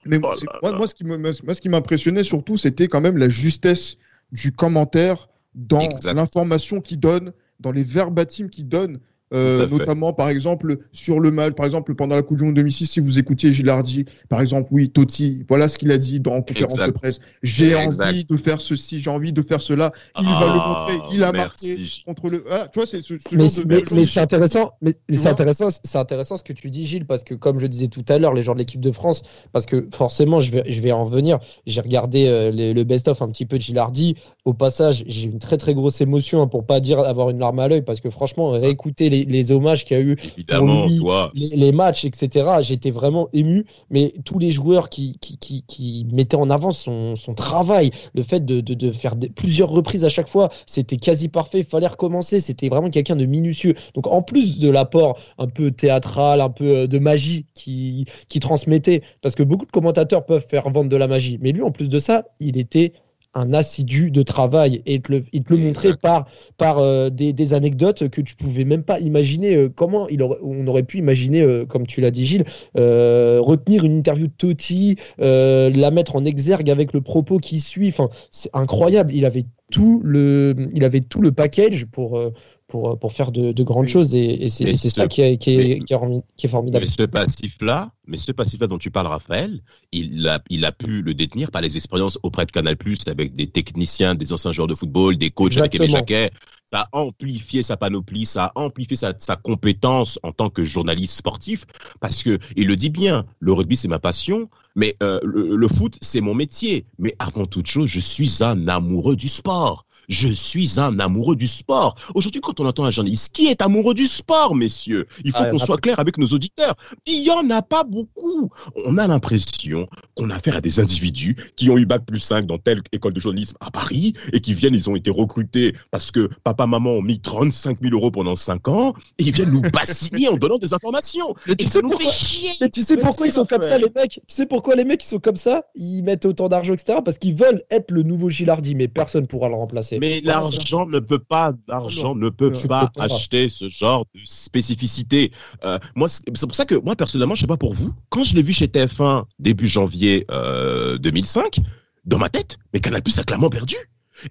mais 0.06 0.18
Oh 0.22 0.32
là 0.70 0.72
moi, 0.76 0.86
ce 0.86 1.60
qui 1.60 1.68
m'impressionnait 1.68 2.24
surtout, 2.24 2.56
c'était 2.56 2.88
quand 2.88 3.00
même 3.00 3.16
la 3.18 3.28
justesse 3.28 3.96
du 4.32 4.52
commentaire 4.52 5.28
dans 5.54 5.86
l'information 6.04 6.80
qu'il 6.80 6.98
donne, 6.98 7.32
dans 7.60 7.72
les 7.72 7.82
verbatims 7.82 8.48
qu'il 8.48 8.68
donne. 8.68 9.00
Euh, 9.34 9.66
notamment 9.68 10.12
par 10.12 10.28
exemple 10.28 10.78
sur 10.92 11.20
le 11.20 11.30
mal, 11.30 11.54
par 11.54 11.66
exemple 11.66 11.94
pendant 11.94 12.14
la 12.16 12.22
Coupe 12.22 12.38
du 12.38 12.44
Monde 12.44 12.54
2006, 12.54 12.86
si 12.86 13.00
vous 13.00 13.18
écoutiez 13.18 13.52
Gilardi, 13.52 14.04
par 14.28 14.40
exemple, 14.40 14.68
oui, 14.70 14.88
Totti, 14.90 15.44
voilà 15.48 15.68
ce 15.68 15.78
qu'il 15.78 15.90
a 15.92 15.98
dit 15.98 16.20
dans 16.20 16.40
conférence 16.42 16.72
Exact. 16.72 16.86
de 16.88 16.92
presse. 16.92 17.20
J'ai 17.42 17.74
envie 17.74 18.24
de 18.24 18.36
faire 18.36 18.60
ceci, 18.60 19.00
j'ai 19.00 19.10
envie 19.10 19.32
de 19.32 19.42
faire 19.42 19.60
cela. 19.60 19.92
Il 20.20 20.24
va 20.24 20.46
le 20.46 20.60
Ah, 20.60 20.86
montrer, 20.88 21.14
il 21.14 21.24
a 21.24 21.32
merci, 21.32 21.68
marqué 21.68 22.02
contre 22.06 22.28
le. 22.30 22.44
Ah, 22.50 22.68
tu 22.72 22.78
vois, 22.78 22.86
c'est 22.86 23.02
ce, 23.02 23.16
ce 23.18 23.34
Mais, 23.36 23.48
genre 23.48 23.64
de 23.64 23.94
mais- 23.94 24.04
c'est 24.04 24.20
intéressant, 24.20 24.72
mais 24.80 24.94
mais 25.10 25.16
c'est 25.16 25.28
intéressant, 25.28 25.68
c'est 25.82 25.98
intéressant 25.98 26.36
ce 26.36 26.44
que 26.44 26.52
tu 26.52 26.70
dis, 26.70 26.86
Gilles, 26.86 27.06
parce 27.06 27.24
que 27.24 27.34
comme 27.34 27.58
je 27.58 27.66
disais 27.66 27.88
tout 27.88 28.04
à 28.08 28.18
l'heure, 28.18 28.34
les 28.34 28.42
gens 28.42 28.52
de 28.54 28.58
l'équipe 28.58 28.80
de 28.80 28.92
France, 28.92 29.22
parce 29.52 29.66
que 29.66 29.88
forcément, 29.92 30.40
je 30.40 30.50
vais, 30.52 30.62
je 30.66 30.80
vais 30.80 30.92
en 30.92 31.04
revenir. 31.04 31.38
J'ai 31.66 31.80
regardé 31.80 32.26
euh, 32.26 32.50
les- 32.50 32.72
le 32.74 32.84
best-of 32.84 33.20
un 33.22 33.28
petit 33.28 33.46
peu 33.46 33.56
de 33.58 33.62
Gilardi. 33.62 34.16
Au 34.44 34.52
passage, 34.54 35.04
j'ai 35.06 35.24
eu 35.26 35.30
une 35.30 35.38
très 35.38 35.56
très 35.56 35.74
grosse 35.74 36.00
émotion, 36.00 36.42
hein, 36.42 36.46
pour 36.46 36.64
pas 36.66 36.80
dire 36.80 36.98
avoir 37.00 37.30
une 37.30 37.38
larme 37.38 37.58
à 37.58 37.68
l'œil, 37.68 37.82
parce 37.82 38.00
que 38.00 38.10
franchement, 38.10 38.50
réécouter 38.50 39.10
les, 39.10 39.23
les 39.26 39.52
hommages 39.52 39.84
qu'il 39.84 39.96
y 39.96 40.00
a 40.00 40.02
eu, 40.02 40.16
Évidemment, 40.22 40.86
lui, 40.86 40.98
toi. 40.98 41.32
les, 41.34 41.48
les 41.56 41.72
matchs, 41.72 42.04
etc., 42.04 42.46
j'étais 42.62 42.90
vraiment 42.90 43.28
ému. 43.32 43.64
Mais 43.90 44.12
tous 44.24 44.38
les 44.38 44.50
joueurs 44.52 44.88
qui, 44.88 45.18
qui, 45.20 45.38
qui, 45.38 45.62
qui 45.66 46.06
mettaient 46.12 46.36
en 46.36 46.50
avant 46.50 46.72
son, 46.72 47.14
son 47.14 47.34
travail, 47.34 47.90
le 48.14 48.22
fait 48.22 48.44
de, 48.44 48.60
de, 48.60 48.74
de 48.74 48.92
faire 48.92 49.16
des- 49.16 49.28
plusieurs 49.30 49.68
reprises 49.70 50.04
à 50.04 50.08
chaque 50.08 50.28
fois, 50.28 50.48
c'était 50.66 50.96
quasi 50.96 51.28
parfait. 51.28 51.60
Il 51.60 51.64
fallait 51.64 51.86
recommencer. 51.86 52.40
C'était 52.40 52.68
vraiment 52.68 52.90
quelqu'un 52.90 53.16
de 53.16 53.26
minutieux. 53.26 53.74
Donc, 53.94 54.06
en 54.06 54.22
plus 54.22 54.58
de 54.58 54.70
l'apport 54.70 55.18
un 55.38 55.46
peu 55.48 55.70
théâtral, 55.70 56.40
un 56.40 56.50
peu 56.50 56.64
euh, 56.78 56.86
de 56.86 56.98
magie 56.98 57.46
qui, 57.54 58.06
qui 58.28 58.40
transmettait, 58.40 59.02
parce 59.22 59.34
que 59.34 59.42
beaucoup 59.42 59.66
de 59.66 59.70
commentateurs 59.72 60.24
peuvent 60.26 60.46
faire 60.46 60.68
vendre 60.70 60.88
de 60.90 60.96
la 60.96 61.08
magie. 61.08 61.38
Mais 61.40 61.52
lui, 61.52 61.62
en 61.62 61.70
plus 61.70 61.88
de 61.88 61.98
ça, 61.98 62.24
il 62.40 62.56
était 62.58 62.92
un 63.34 63.52
assidu 63.52 64.10
de 64.10 64.22
travail 64.22 64.82
et 64.86 64.94
il 64.94 65.02
te 65.02 65.12
le, 65.12 65.24
il 65.32 65.42
te 65.42 65.54
le 65.54 65.60
montrait 65.60 65.96
par, 65.96 66.26
par 66.56 66.78
euh, 66.78 67.10
des, 67.10 67.32
des 67.32 67.52
anecdotes 67.52 68.08
que 68.08 68.20
tu 68.20 68.34
pouvais 68.36 68.64
même 68.64 68.82
pas 68.82 69.00
imaginer 69.00 69.56
euh, 69.56 69.68
comment 69.68 70.08
il 70.08 70.22
aurait, 70.22 70.38
on 70.42 70.66
aurait 70.66 70.82
pu 70.82 70.98
imaginer, 70.98 71.42
euh, 71.42 71.66
comme 71.66 71.86
tu 71.86 72.00
l'as 72.00 72.10
dit 72.10 72.26
Gilles, 72.26 72.44
retenir 72.74 73.84
une 73.84 73.96
interview 73.96 74.26
de 74.26 74.32
Totti, 74.32 74.96
la 75.18 75.90
mettre 75.90 76.16
en 76.16 76.24
exergue 76.24 76.70
avec 76.70 76.92
le 76.92 77.00
propos 77.00 77.38
qui 77.38 77.60
suit. 77.60 77.88
Enfin, 77.88 78.08
c'est 78.30 78.50
incroyable. 78.54 79.14
Il 79.14 79.24
avait 79.24 79.46
tout 79.70 80.00
le, 80.04 80.54
il 80.72 80.84
avait 80.84 81.00
tout 81.00 81.20
le 81.20 81.32
package 81.32 81.86
pour, 81.86 82.20
pour, 82.68 82.98
pour 82.98 83.12
faire 83.12 83.32
de, 83.32 83.52
de 83.52 83.62
grandes 83.62 83.88
choses 83.88 84.14
et, 84.14 84.44
et 84.44 84.48
c'est 84.48 84.72
ce- 84.74 84.88
ça 84.88 85.08
qui 85.08 85.22
est, 85.22 85.36
qui 85.38 85.54
est, 85.54 85.56
mais- 85.56 85.78
qui 85.80 85.92
est, 85.92 85.96
remis- 85.96 86.22
qui 86.36 86.46
est 86.46 86.48
formidable. 86.48 86.84
Mais 86.84 86.90
ce 86.90 87.02
passif-là, 87.02 87.92
mais 88.06 88.16
ce 88.16 88.32
passif-là 88.32 88.66
dont 88.66 88.78
tu 88.78 88.90
parles, 88.90 89.06
Raphaël, 89.06 89.60
il 89.92 90.26
a, 90.28 90.40
il 90.50 90.64
a 90.64 90.72
pu 90.72 91.02
le 91.02 91.14
détenir 91.14 91.50
par 91.50 91.62
les 91.62 91.76
expériences 91.76 92.18
auprès 92.22 92.46
de 92.46 92.52
Canal+, 92.52 92.76
avec 93.06 93.34
des 93.34 93.46
techniciens, 93.46 94.14
des 94.14 94.32
anciens 94.32 94.52
joueurs 94.52 94.68
de 94.68 94.74
football, 94.74 95.16
des 95.16 95.30
coachs 95.30 95.56
avec 95.56 95.74
Aimé 95.74 95.84
Exactement. 95.86 95.98
Jacquet. 95.98 96.30
Ça 96.66 96.88
a 96.92 96.98
amplifié 96.98 97.62
sa 97.62 97.76
panoplie, 97.76 98.26
ça 98.26 98.46
a 98.46 98.52
amplifié 98.60 98.96
sa, 98.96 99.12
sa 99.18 99.36
compétence 99.36 100.18
en 100.22 100.32
tant 100.32 100.50
que 100.50 100.64
journaliste 100.64 101.16
sportif, 101.16 101.64
parce 102.00 102.22
que 102.22 102.38
il 102.56 102.66
le 102.66 102.76
dit 102.76 102.90
bien, 102.90 103.26
le 103.40 103.52
rugby 103.52 103.76
c'est 103.76 103.88
ma 103.88 103.98
passion, 103.98 104.48
mais 104.74 104.96
euh, 105.02 105.20
le, 105.22 105.56
le 105.56 105.68
foot 105.68 105.98
c'est 106.00 106.20
mon 106.20 106.34
métier. 106.34 106.86
Mais 106.98 107.14
avant 107.18 107.46
toute 107.46 107.66
chose, 107.66 107.88
je 107.88 108.00
suis 108.00 108.42
un 108.42 108.68
amoureux 108.68 109.16
du 109.16 109.28
sport. 109.28 109.83
Je 110.08 110.28
suis 110.28 110.78
un 110.80 110.98
amoureux 110.98 111.36
du 111.36 111.48
sport. 111.48 111.94
Aujourd'hui, 112.14 112.40
quand 112.40 112.60
on 112.60 112.66
entend 112.66 112.84
un 112.84 112.90
journaliste, 112.90 113.34
qui 113.34 113.46
est 113.46 113.62
amoureux 113.62 113.94
du 113.94 114.06
sport, 114.06 114.54
messieurs? 114.54 115.06
Il 115.24 115.30
faut 115.32 115.38
Ah, 115.40 115.50
qu'on 115.50 115.58
soit 115.58 115.78
clair 115.78 115.98
avec 115.98 116.18
nos 116.18 116.26
auditeurs. 116.26 116.74
Il 117.06 117.22
y 117.22 117.30
en 117.30 117.48
a 117.50 117.62
pas 117.62 117.84
beaucoup. 117.84 118.50
On 118.84 118.98
a 118.98 119.06
l'impression 119.06 119.88
qu'on 120.14 120.30
a 120.30 120.34
affaire 120.36 120.56
à 120.56 120.60
des 120.60 120.80
individus 120.80 121.36
qui 121.56 121.70
ont 121.70 121.78
eu 121.78 121.86
bac 121.86 122.02
plus 122.06 122.20
5 122.20 122.46
dans 122.46 122.58
telle 122.58 122.82
école 122.92 123.12
de 123.12 123.20
journalisme 123.20 123.56
à 123.60 123.70
Paris 123.70 124.12
et 124.32 124.40
qui 124.40 124.54
viennent, 124.54 124.74
ils 124.74 124.90
ont 124.90 124.96
été 124.96 125.10
recrutés 125.10 125.74
parce 125.90 126.10
que 126.10 126.28
papa, 126.42 126.66
maman 126.66 126.90
ont 126.92 127.02
mis 127.02 127.20
35 127.20 127.78
000 127.80 127.94
euros 127.94 128.10
pendant 128.10 128.34
5 128.34 128.68
ans 128.68 128.94
et 129.18 129.24
ils 129.24 129.32
viennent 129.32 129.50
nous 129.50 129.60
bassiner 129.62 130.28
en 130.28 130.36
donnant 130.36 130.58
des 130.58 130.74
informations. 130.74 131.34
Mais 131.46 131.56
tu 131.56 131.64
Et 131.64 131.68
sais 131.68 131.74
ça 131.74 131.82
nous 131.82 131.90
pourquoi- 131.90 132.10
fait 132.10 132.16
chier. 132.16 132.50
Mais 132.60 132.68
tu 132.68 132.82
sais 132.82 132.96
Mais 132.96 133.02
pourquoi 133.02 133.26
ils 133.26 133.32
sont 133.32 133.44
comme 133.46 133.62
ça, 133.62 133.78
les 133.78 133.88
mecs? 133.94 134.10
Tu 134.12 134.20
sais 134.34 134.46
pourquoi 134.46 134.74
les 134.74 134.84
mecs 134.84 135.02
ils 135.02 135.08
sont 135.08 135.18
comme 135.18 135.36
ça? 135.36 135.64
Ils 135.74 136.02
mettent 136.02 136.24
autant 136.24 136.48
d'argent, 136.48 136.74
etc. 136.74 136.98
Parce 137.04 137.18
qu'ils 137.18 137.34
veulent 137.34 137.62
être 137.70 137.90
le 137.90 138.02
nouveau 138.02 138.28
Gilardi, 138.30 138.74
mais 138.74 138.88
personne 138.88 139.26
pourra 139.26 139.48
le 139.48 139.54
remplacer. 139.54 139.93
Mais 140.00 140.20
l'argent 140.22 140.86
ne 140.86 140.98
peut 140.98 141.18
pas, 141.18 141.52
l'argent 141.68 142.14
ne 142.14 142.28
peut 142.28 142.52
pas 142.68 142.90
acheter 142.98 143.48
ce 143.48 143.68
genre 143.68 144.04
de 144.14 144.20
spécificité. 144.24 145.32
Euh, 145.64 145.78
moi, 145.94 146.08
c'est 146.08 146.30
pour 146.46 146.54
ça 146.54 146.64
que 146.64 146.74
moi 146.74 146.96
personnellement, 146.96 147.34
je 147.34 147.42
sais 147.42 147.46
pas 147.46 147.56
pour 147.56 147.74
vous, 147.74 147.92
quand 148.08 148.24
je 148.24 148.34
l'ai 148.34 148.42
vu 148.42 148.52
chez 148.52 148.66
TF1 148.66 149.24
début 149.38 149.66
janvier 149.66 150.24
euh, 150.30 150.98
2005, 150.98 151.58
dans 152.04 152.18
ma 152.18 152.28
tête, 152.28 152.58
mais 152.72 152.80
Canal 152.80 153.02
Plus 153.02 153.18
a 153.18 153.24
clairement 153.24 153.50
perdu. 153.50 153.76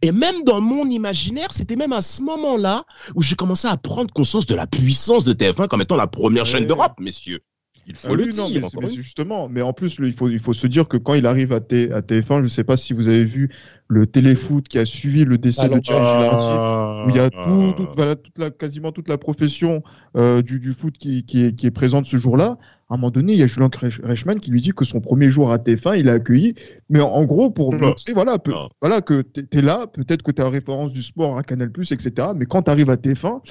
Et 0.02 0.12
même 0.12 0.44
dans 0.46 0.62
mon 0.62 0.90
imaginaire, 0.90 1.52
c'était 1.52 1.76
même 1.76 1.92
à 1.92 2.02
ce 2.02 2.22
moment-là 2.22 2.86
où 3.16 3.22
j'ai 3.22 3.36
commencé 3.36 3.68
à 3.68 3.76
prendre 3.78 4.12
conscience 4.14 4.46
de 4.46 4.56
la 4.56 4.66
puissance 4.66 5.26
de 5.26 5.34
TF1 5.34 5.68
comme 5.68 5.82
étant 5.82 5.98
la 5.98 6.08
première 6.08 6.44
Ouais. 6.44 6.50
chaîne 6.50 6.66
d'Europe, 6.68 6.94
messieurs. 7.00 7.42
Il 7.86 7.96
faut 7.98 8.08
Ah 8.12 8.14
le 8.16 8.24
oui, 8.24 8.34
non, 8.34 8.48
dire. 8.48 8.66
mais, 8.80 8.88
justement, 8.96 9.50
mais 9.50 9.62
en 9.62 9.74
plus, 9.74 9.98
il 10.00 10.14
faut, 10.14 10.30
il 10.30 10.40
faut 10.40 10.54
se 10.54 10.68
dire 10.68 10.88
que 10.88 10.96
quand 10.96 11.16
il 11.16 11.26
arrive 11.26 11.52
à, 11.52 11.60
T- 11.60 11.92
à 11.92 12.00
TF1, 12.02 12.38
je 12.40 12.44
ne 12.44 12.48
sais 12.48 12.64
pas 12.64 12.78
si 12.78 12.94
vous 12.94 13.10
avez 13.10 13.26
vu 13.26 13.50
le 13.90 14.06
téléfoot 14.08 14.68
qui 14.68 14.80
a 14.80 14.86
suivi 14.86 15.24
le 15.26 15.38
décès 15.38 15.64
Ah, 15.66 15.70
de 15.70 15.80
Thierry 15.80 16.00
l'enfer. 16.02 16.20
Gilardi, 16.40 17.06
où 17.06 17.10
il 17.10 17.16
y 17.16 17.20
a 17.20 17.30
tout, 17.30 17.74
tout- 17.76 17.88
voilà, 17.96 18.16
toute 18.16 18.38
la, 18.40 18.50
quasiment 18.50 18.92
toute 18.92 19.08
la 19.10 19.18
profession 19.18 19.84
euh, 20.18 20.42
du, 20.42 20.60
du 20.60 20.74
foot 20.74 20.98
qui, 20.98 21.24
qui, 21.26 21.44
est, 21.46 21.54
qui 21.56 21.68
est 21.68 21.72
présente 21.72 22.06
ce 22.06 22.18
jour-là. 22.18 22.58
À 22.90 22.96
un 22.96 22.98
moment 22.98 23.12
donné, 23.12 23.34
il 23.34 23.40
y 23.40 23.44
a 23.44 23.48
Julien 23.48 23.70
Reichmann 24.04 24.40
qui 24.40 24.52
lui 24.52 24.62
dit 24.62 24.72
que 24.72 24.86
son 24.86 25.00
premier 25.02 25.30
jour 25.30 25.52
à 25.52 25.58
TF1, 25.58 26.00
il 26.00 26.10
a 26.10 26.14
accueilli, 26.14 26.54
mais 26.90 27.00
en, 27.02 27.10
en 27.10 27.26
gros, 27.26 27.50
pour 27.50 27.74
montrer, 27.74 28.14
voilà, 28.14 28.38
peu- 28.38 28.52
Non. 28.52 28.70
voilà 28.82 29.02
que 29.02 29.22
tu 29.22 29.46
es 29.52 29.62
là, 29.62 29.88
peut-être 29.88 30.22
que 30.22 30.32
tu 30.32 30.42
as 30.42 30.46
la 30.46 30.52
référence 30.52 30.94
du 30.94 31.02
sport 31.02 31.38
à 31.38 31.44
Canal+, 31.44 31.72
etc., 31.92 32.28
mais 32.36 32.46
quand 32.46 32.64
tu 32.64 32.70
arrives 32.72 32.90
à 32.92 32.96
TF1, 32.98 33.42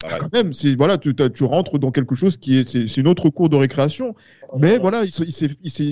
Pareil. 0.00 0.18
quand 0.20 0.32
même, 0.32 0.52
voilà, 0.76 0.98
tu, 0.98 1.14
tu 1.14 1.44
rentres 1.44 1.78
dans 1.78 1.90
quelque 1.90 2.14
chose 2.14 2.36
qui 2.36 2.58
est, 2.58 2.68
c'est 2.68 3.00
une 3.00 3.08
autre 3.08 3.28
cour 3.30 3.48
de 3.48 3.56
récréation. 3.56 4.14
Mais 4.58 4.78
voilà, 4.78 5.02
il 5.04 5.10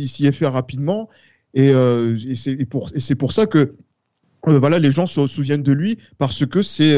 s'y 0.08 0.26
est 0.26 0.32
fait 0.32 0.46
rapidement, 0.46 1.08
et, 1.54 1.71
euh, 1.71 2.16
et 2.26 2.37
c'est 2.37 3.14
pour, 3.14 3.32
ça 3.32 3.47
que 3.47 3.75
euh, 4.49 4.59
voilà, 4.59 4.78
les 4.80 4.90
gens 4.90 5.06
se 5.06 5.26
souviennent 5.28 5.62
de 5.62 5.73
lui 5.73 5.99
parce 6.18 6.44
que 6.47 6.62
c'est, 6.62 6.97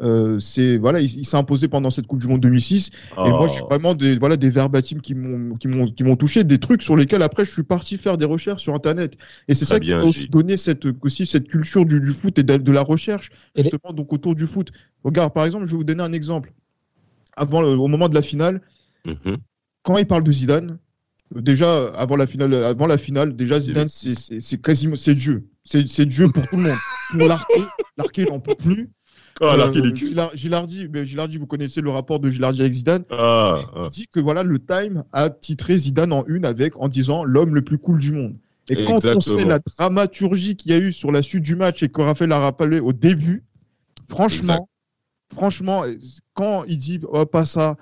euh, 0.00 0.38
c'est 0.38 0.76
voilà, 0.76 1.00
il, 1.00 1.06
il 1.18 1.24
s'est 1.24 1.36
imposé 1.36 1.66
pendant 1.66 1.90
cette 1.90 2.06
Coupe 2.06 2.20
du 2.20 2.28
Monde 2.28 2.40
2006. 2.40 2.90
Et 3.26 3.30
moi, 3.32 3.48
j'ai 3.48 3.60
Oh. 3.62 3.66
vraiment 3.68 3.94
des 3.94 4.16
voilà 4.18 4.36
des 4.36 4.48
verbatims 4.50 5.00
qui 5.00 5.14
m'ont 5.16 5.56
qui 5.56 5.66
m'ont 5.68 5.86
qui 5.86 6.04
m'ont 6.04 6.14
touché, 6.14 6.44
des 6.44 6.58
trucs 6.58 6.82
sur 6.82 6.94
lesquels 6.94 7.22
après 7.22 7.44
je 7.44 7.50
suis 7.50 7.64
parti 7.64 7.96
faire 7.98 8.16
des 8.16 8.26
recherches 8.26 8.62
sur 8.62 8.74
Internet. 8.74 9.16
Et 9.48 9.54
c'est 9.54 9.64
ça 9.64 9.80
qui 9.80 9.90
m'a 9.90 10.04
aussi 10.04 10.28
donné 10.28 10.56
cette 10.56 10.84
aussi 11.02 11.26
cette 11.26 11.48
culture 11.48 11.84
du, 11.84 12.00
du 12.00 12.10
foot 12.12 12.38
et 12.38 12.44
de, 12.44 12.56
de 12.58 12.72
la 12.72 12.82
recherche 12.82 13.30
Et 13.56 13.62
justement 13.62 13.92
donc 13.92 14.12
autour 14.12 14.36
du 14.36 14.46
foot. 14.46 14.70
Regarde, 15.02 15.32
par 15.34 15.44
exemple, 15.46 15.64
je 15.64 15.72
vais 15.72 15.76
vous 15.78 15.84
donner 15.84 16.02
un 16.02 16.12
exemple. 16.12 16.52
Avant 17.36 17.60
le- 17.60 17.68
au 17.70 17.88
moment 17.88 18.08
de 18.08 18.14
la 18.14 18.22
finale, 18.22 18.60
Mhm. 19.04 19.38
quand 19.82 19.98
il 19.98 20.06
parle 20.06 20.22
de 20.22 20.30
Zidane, 20.32 20.78
déjà 21.40 21.86
avant 21.94 22.16
la 22.16 22.26
finale, 22.26 22.54
avant 22.54 22.86
la 22.86 22.98
finale, 22.98 23.34
déjà 23.36 23.60
Zidane 23.60 23.88
c'est 23.88 24.60
quasiment 24.62 24.96
c'est 24.96 25.14
Dieu, 25.14 25.46
c'est 25.64 26.06
Dieu 26.06 26.30
pour 26.30 26.46
tout 26.48 26.56
le 26.56 26.62
monde. 26.64 26.78
Pour 27.10 27.18
l'arqué, 27.28 27.60
l'arqué 27.96 28.24
n'en 28.26 28.40
peut 28.40 28.54
plus. 28.54 28.90
Ah, 29.40 29.56
Euh. 29.58 29.94
Gilard- 29.94 30.30
Gilardi, 30.36 30.86
mais 30.92 31.04
Gilardi, 31.04 31.38
vous 31.38 31.46
connaissez 31.46 31.80
le 31.80 31.90
rapport 31.90 32.20
de 32.20 32.30
Gilardi 32.30 32.60
avec 32.60 32.72
Zidane. 32.72 33.04
Ah, 33.10 33.56
ah. 33.74 33.82
Il 33.86 33.88
dit 33.90 34.06
que 34.06 34.20
voilà, 34.20 34.44
le 34.44 34.60
Time 34.60 35.02
a 35.12 35.28
titré 35.28 35.76
Zidane 35.76 36.12
en 36.12 36.24
une 36.26 36.44
avec 36.44 36.76
en 36.76 36.86
disant 36.88 37.24
l'homme 37.24 37.52
le 37.54 37.62
plus 37.62 37.78
cool 37.78 37.98
du 37.98 38.12
monde. 38.12 38.36
Et 38.70 38.84
quand 38.84 39.04
on 39.04 39.20
sait 39.20 39.44
la 39.44 39.58
dramaturgie 39.58 40.54
qu'il 40.56 40.70
y 40.70 40.74
a 40.74 40.78
eu 40.78 40.92
sur 40.92 41.10
la 41.10 41.20
suite 41.20 41.42
du 41.42 41.56
match 41.56 41.82
et 41.82 41.88
que 41.88 42.00
Raphaël 42.00 42.30
a 42.32 42.38
rappelé 42.38 42.78
au 42.78 42.92
début, 42.92 43.42
franchement, 44.08 44.68
franchement, 45.34 45.82
quand 46.34 46.64
il 46.68 46.78
dit 46.78 47.00
oh, 47.08 47.26
pas 47.26 47.44
ça, 47.44 47.76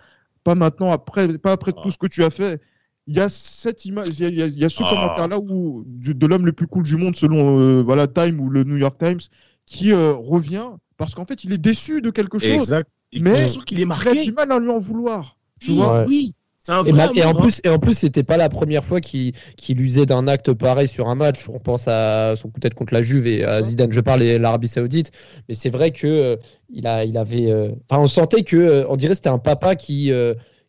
pas 0.45 0.55
maintenant, 0.55 0.91
après, 0.91 1.37
pas 1.39 1.53
après 1.53 1.73
Ah. 1.77 1.81
tout 1.83 1.91
ce 1.91 1.99
que 1.99 2.07
tu 2.07 2.25
as 2.25 2.31
fait, 2.31 2.61
il 3.07 3.17
y 3.17 3.21
a 3.21 3.29
cette 3.29 3.85
image, 3.85 4.09
il 4.19 4.23
y 4.23 4.27
a, 4.27 4.29
il 4.29 4.35
y 4.37 4.43
a- 4.43 4.47
il 4.47 4.59
y 4.59 4.65
a 4.65 4.69
ce 4.69 4.83
Ah. 4.85 4.91
commentaire-là 4.91 5.39
où 5.39 5.85
du- 5.87 6.15
de 6.15 6.27
l'homme 6.27 6.47
le 6.47 6.53
plus 6.53 6.67
cool 6.67 6.85
du 6.85 6.97
monde 6.97 7.17
selon 7.17 7.59
euh, 7.59 7.83
voilà 7.83 8.07
Time 8.07 8.41
ou 8.41 8.49
le 8.51 8.65
New 8.65 8.77
York 8.77 8.97
Times 8.99 9.21
qui 9.67 9.93
euh, 9.93 10.13
revient 10.13 10.69
parce 10.97 11.15
qu'en 11.15 11.25
fait 11.25 11.45
il 11.45 11.53
est 11.53 11.59
déçu 11.59 12.01
de 12.01 12.11
quelque 12.11 12.39
chose. 12.39 12.51
Exact. 12.51 12.89
Mais 13.21 13.45
qu'il 13.67 13.79
est 13.79 13.81
Il 13.81 13.85
a 13.85 13.87
marqué. 13.87 14.21
du 14.25 14.33
mal 14.33 14.51
à 14.53 14.59
lui 14.59 14.71
en 14.71 14.79
vouloir. 14.79 15.37
Tu 15.61 15.71
Oui, 15.71 15.77
vois 15.77 16.01
Ouais. 16.01 16.05
oui. 16.09 16.35
Un 16.69 16.85
Et, 16.85 16.93
vrai 16.93 17.09
ma- 17.09 17.13
et 17.21 17.25
en 17.25 17.31
hein. 17.31 17.35
plus, 17.41 17.61
et 17.65 17.69
en 17.69 17.79
plus, 17.81 17.93
c'était 17.99 18.23
pas 18.23 18.37
la 18.37 18.49
première 18.49 18.85
fois 18.85 19.01
qu'il 19.01 19.33
usait 19.81 20.07
d'un 20.07 20.29
acte 20.29 20.53
pareil 20.53 20.87
sur 20.87 21.09
un 21.09 21.17
match. 21.17 21.49
On 21.49 21.59
pense 21.59 21.89
à 21.89 22.35
son 22.37 22.51
coup 22.51 22.61
de 22.61 22.61
tête 22.61 22.75
contre 22.75 22.95
la 22.95 23.03
Juve 23.03 23.27
et 23.27 23.43
à 23.45 23.61
Zidane. 23.63 23.91
Je 23.93 24.01
parle 24.01 24.21
de 24.21 24.37
l'Arabie 24.37 24.69
Saoudite, 24.69 25.11
mais 25.49 25.55
c'est 25.55 25.71
vrai 25.71 25.91
que 25.91 26.07
euh, 26.07 26.37
il 26.71 26.87
a, 26.87 27.05
il 27.05 27.19
avait. 27.19 27.51
euh, 27.51 27.73
Enfin, 27.91 28.01
on 28.01 28.07
sentait 28.07 28.45
que, 28.45 28.57
euh, 28.57 28.85
on 28.89 28.95
dirait, 28.95 29.11
que 29.11 29.17
c'était 29.17 29.29
un 29.29 29.39
papa 29.39 29.75
qui. 29.75 30.13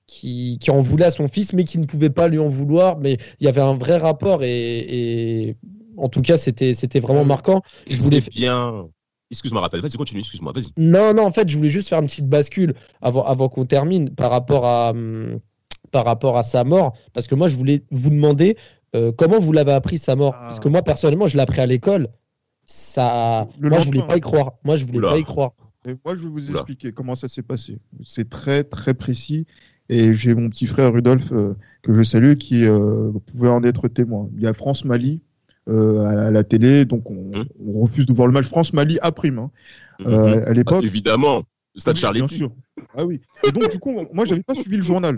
Euh, 0.04 0.08
qui, 0.08 0.58
qui 0.60 0.72
en 0.72 0.82
voulait 0.82 1.06
à 1.06 1.12
son 1.12 1.28
fils, 1.28 1.54
mais 1.54 1.64
qui 1.64 1.80
ne 1.80 1.86
pouvait 1.86 2.10
pas 2.10 2.28
lui 2.28 2.40
en 2.40 2.50
vouloir. 2.50 2.98
Mais 3.00 3.18
il 3.40 3.46
y 3.46 3.48
avait 3.48 3.62
un 3.62 3.76
vrai 3.76 3.98
rapport 3.98 4.44
et, 4.44 4.50
et 5.50 5.58
en 5.98 6.10
tout 6.10 6.22
cas, 6.22 6.38
c'était 6.38 6.74
c'était 6.74 7.00
vraiment 7.00 7.22
Ouais. 7.22 7.26
marquant. 7.28 7.62
Je 7.90 8.00
voulais 8.02 8.22
bien. 8.22 8.88
Excuse-moi, 9.32 9.62
Raphaël. 9.62 9.82
Vas-y, 9.82 9.98
continue. 9.98 10.20
Excuse-moi. 10.22 10.52
Vas-y. 10.54 10.68
Non, 10.78 11.14
non, 11.14 11.26
en 11.26 11.32
fait, 11.32 11.50
je 11.50 11.58
voulais 11.58 11.70
juste 11.70 11.90
faire 11.90 12.00
une 12.00 12.06
petite 12.08 12.28
bascule 12.30 12.76
avant, 13.02 13.24
avant 13.24 13.50
qu'on 13.50 13.66
termine 13.66 14.10
par 14.14 14.30
rapport 14.30 14.66
à, 14.66 14.92
hum, 14.92 15.40
par 15.92 16.06
rapport 16.06 16.38
à 16.38 16.44
sa 16.44 16.64
mort. 16.64 16.94
Parce 17.14 17.28
que 17.28 17.34
moi, 17.36 17.48
je 17.48 17.56
voulais 17.56 17.84
vous 17.90 18.12
demander 18.12 18.58
euh, 18.96 19.12
comment 19.12 19.40
vous 19.40 19.52
l'avez 19.54 19.72
appris 19.74 19.98
sa 19.98 20.16
mort? 20.16 20.34
Ah. 20.38 20.42
Parce 20.44 20.60
que 20.60 20.68
moi, 20.68 20.84
personnellement, 20.84 21.28
je 21.28 21.36
l'ai 21.36 21.42
appris 21.42 21.62
à 21.62 21.66
l'école. 21.66 22.10
Ça, 22.66 23.48
Le 23.60 23.70
moi, 23.70 23.80
je 23.80 23.86
voulais 23.88 24.06
pas 24.06 24.18
y 24.18 24.22
croire. 24.22 24.54
Moi, 24.64 24.78
je 24.78 24.86
voulais 24.86 25.00
Oula. 25.00 25.10
pas 25.12 25.18
y 25.20 25.24
croire. 25.24 25.52
Et 25.86 25.96
moi, 26.06 26.16
je 26.16 26.22
vais 26.22 26.30
vous 26.30 26.50
Oula. 26.50 26.60
expliquer 26.60 26.92
comment 26.94 27.16
ça 27.16 27.28
s'est 27.28 27.42
passé. 27.42 27.80
C'est 28.06 28.30
très, 28.30 28.64
très 28.64 28.94
précis. 28.94 29.46
Et 29.90 30.14
j'ai 30.14 30.34
mon 30.34 30.50
petit 30.50 30.66
frère 30.66 30.94
Rudolf, 30.94 31.32
euh, 31.32 31.54
que 31.82 31.94
je 31.94 32.04
salue, 32.04 32.36
qui 32.36 32.66
euh, 32.66 33.12
pouvait 33.28 33.50
en 33.50 33.64
être 33.64 33.88
témoin. 33.88 34.30
Il 34.36 34.42
y 34.42 34.48
a 34.48 34.54
France-Mali 34.54 35.22
euh, 35.70 36.00
à, 36.06 36.14
la, 36.14 36.26
à 36.28 36.32
la 36.32 36.44
télé, 36.44 36.86
donc 36.86 37.10
on, 37.12 37.32
Hum. 37.34 37.46
on 37.66 37.82
refuse 37.82 38.06
de 38.06 38.14
voir 38.14 38.28
le 38.28 38.34
match. 38.34 38.46
France-Mali 38.48 38.98
à 39.02 39.12
prime. 39.12 39.40
hein. 39.40 39.52
Euh, 40.08 40.38
Mhm. 40.42 40.44
à 40.48 40.54
l'époque, 40.54 40.80
Ah, 40.84 40.86
évidemment. 40.86 41.44
Stade 41.76 41.96
Charlie. 41.96 42.20
Bien 42.20 42.28
sûr. 42.28 42.52
Ah 42.96 43.04
oui. 43.06 43.20
Et 43.48 43.52
donc, 43.52 43.70
du 43.72 43.80
coup, 43.80 43.98
moi, 44.14 44.26
j'avais 44.26 44.44
pas 44.44 44.54
suivi 44.56 44.78
le 44.78 44.84
journal. 44.84 45.18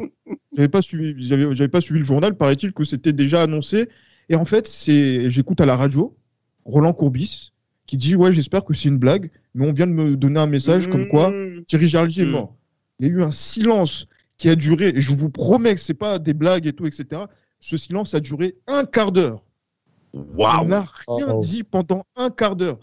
J'avais 0.55 0.69
pas 0.69 0.81
suivi, 0.81 1.15
j'avais, 1.27 1.67
pas 1.67 1.81
suivi 1.81 1.99
le 1.99 2.05
journal. 2.05 2.35
Paraît-il 2.35 2.71
que 2.71 2.83
c'était 2.85 3.11
déjà 3.11 3.41
annoncé. 3.43 3.89
Et 4.29 4.35
en 4.35 4.45
fait, 4.45 4.65
c'est, 4.67 5.29
j'écoute 5.29 5.59
à 5.61 5.65
la 5.65 5.75
radio 5.75 6.15
Roland 6.63 6.93
Courbis 6.93 7.51
qui 7.87 7.97
dit 7.97 8.15
Ouais, 8.15 8.31
j'espère 8.31 8.63
que 8.63 8.73
c'est 8.73 8.87
une 8.89 8.97
blague, 8.97 9.29
mais 9.53 9.67
on 9.67 9.73
vient 9.73 9.85
de 9.87 9.91
me 9.91 10.15
donner 10.15 10.39
un 10.39 10.47
message 10.47 10.87
comme 10.89 11.07
quoi 11.07 11.33
Thierry 11.67 11.87
Jardy 11.89 12.21
est 12.21 12.25
Mm. 12.25 12.29
mort. 12.31 12.55
Il 12.99 13.07
y 13.07 13.09
a 13.09 13.11
eu 13.13 13.21
un 13.21 13.31
silence 13.31 14.07
qui 14.37 14.49
a 14.49 14.55
duré, 14.55 14.89
et 14.89 15.01
je 15.01 15.13
vous 15.15 15.29
promets 15.29 15.75
que 15.75 15.81
c'est 15.81 15.93
pas 15.93 16.19
des 16.19 16.33
blagues 16.33 16.67
et 16.67 16.73
tout, 16.73 16.85
etc. 16.85 17.23
Ce 17.59 17.77
silence 17.77 18.13
a 18.13 18.19
duré 18.19 18.55
un 18.67 18.85
quart 18.85 19.11
d'heure. 19.11 19.43
On 20.13 20.21
Waouh. 20.37 20.67
n'a 20.67 20.81
rien 21.07 21.27
Oh, 21.29 21.33
oh. 21.35 21.39
dit 21.41 21.63
pendant 21.63 22.03
un 22.15 22.29
quart 22.29 22.55
d'heure. 22.55 22.79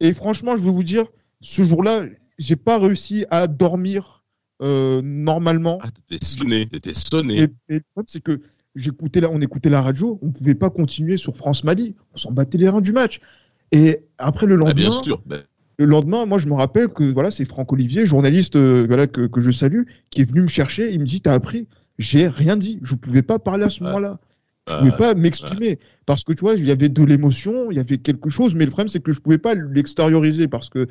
Et 0.00 0.12
franchement, 0.14 0.56
je 0.56 0.62
vais 0.62 0.70
vous 0.70 0.84
dire, 0.84 1.06
ce 1.40 1.62
jour-là, 1.62 2.04
j'ai 2.38 2.56
pas 2.56 2.78
réussi 2.78 3.26
à 3.30 3.46
dormir 3.46 4.24
euh, 4.62 5.00
normalement. 5.02 5.78
Ah, 5.82 5.88
t'étais 6.08 6.24
sonné. 6.24 6.66
T'étais 6.66 6.92
sonné. 6.92 7.38
Et, 7.38 7.42
et 7.68 7.74
le 7.74 7.80
problème, 7.92 8.06
c'est 8.08 8.20
que 8.22 8.40
j'écoutais 8.74 9.20
la, 9.20 9.30
on 9.30 9.40
écoutait 9.40 9.70
la 9.70 9.82
radio, 9.82 10.18
on 10.22 10.30
pouvait 10.30 10.54
pas 10.54 10.70
continuer 10.70 11.16
sur 11.16 11.36
France 11.36 11.64
Mali. 11.64 11.94
On 12.14 12.16
s'en 12.16 12.32
battait 12.32 12.58
les 12.58 12.68
reins 12.68 12.80
du 12.80 12.92
match. 12.92 13.20
Et 13.72 14.04
après 14.18 14.46
le 14.46 14.58
Ah, 14.64 14.72
bien 14.72 14.86
lendemain, 14.88 15.02
sûr. 15.02 15.22
Ben, 15.26 15.42
le 15.78 15.84
lendemain, 15.86 16.26
moi, 16.26 16.38
je 16.38 16.48
me 16.48 16.54
rappelle 16.54 16.88
que 16.88 17.04
voilà, 17.04 17.30
c'est 17.30 17.44
Franck 17.44 17.72
Olivier, 17.72 18.04
journaliste 18.04 18.56
euh, 18.56 18.84
voilà, 18.88 19.06
que, 19.06 19.26
que 19.26 19.40
je 19.40 19.50
salue, 19.50 19.82
qui 20.10 20.22
est 20.22 20.24
venu 20.24 20.42
me 20.42 20.48
chercher. 20.48 20.92
Il 20.92 21.00
me 21.00 21.04
dit 21.04 21.20
T'as 21.20 21.32
appris? 21.32 21.68
J'ai 21.98 22.28
rien 22.28 22.56
dit. 22.56 22.78
Je 22.82 22.94
ne 22.94 22.98
pouvais 22.98 23.22
pas 23.22 23.38
parler 23.38 23.64
à 23.64 23.70
ce 23.70 23.80
Ouais. 23.82 23.86
moment-là. 23.86 24.18
Je 24.68 24.74
pouvais 24.76 24.92
pas 24.92 25.14
m'exprimer 25.14 25.78
parce 26.04 26.24
que 26.24 26.34
tu 26.34 26.40
vois, 26.40 26.52
il 26.54 26.64
y 26.66 26.70
avait 26.70 26.90
de 26.90 27.02
l'émotion, 27.02 27.70
il 27.70 27.78
y 27.78 27.80
avait 27.80 27.96
quelque 27.96 28.28
chose, 28.28 28.54
mais 28.54 28.66
le 28.66 28.70
problème 28.70 28.88
c'est 28.88 29.00
que 29.02 29.12
je 29.12 29.20
pouvais 29.20 29.38
pas 29.38 29.54
l'extérioriser 29.54 30.46
parce 30.46 30.68
que 30.68 30.88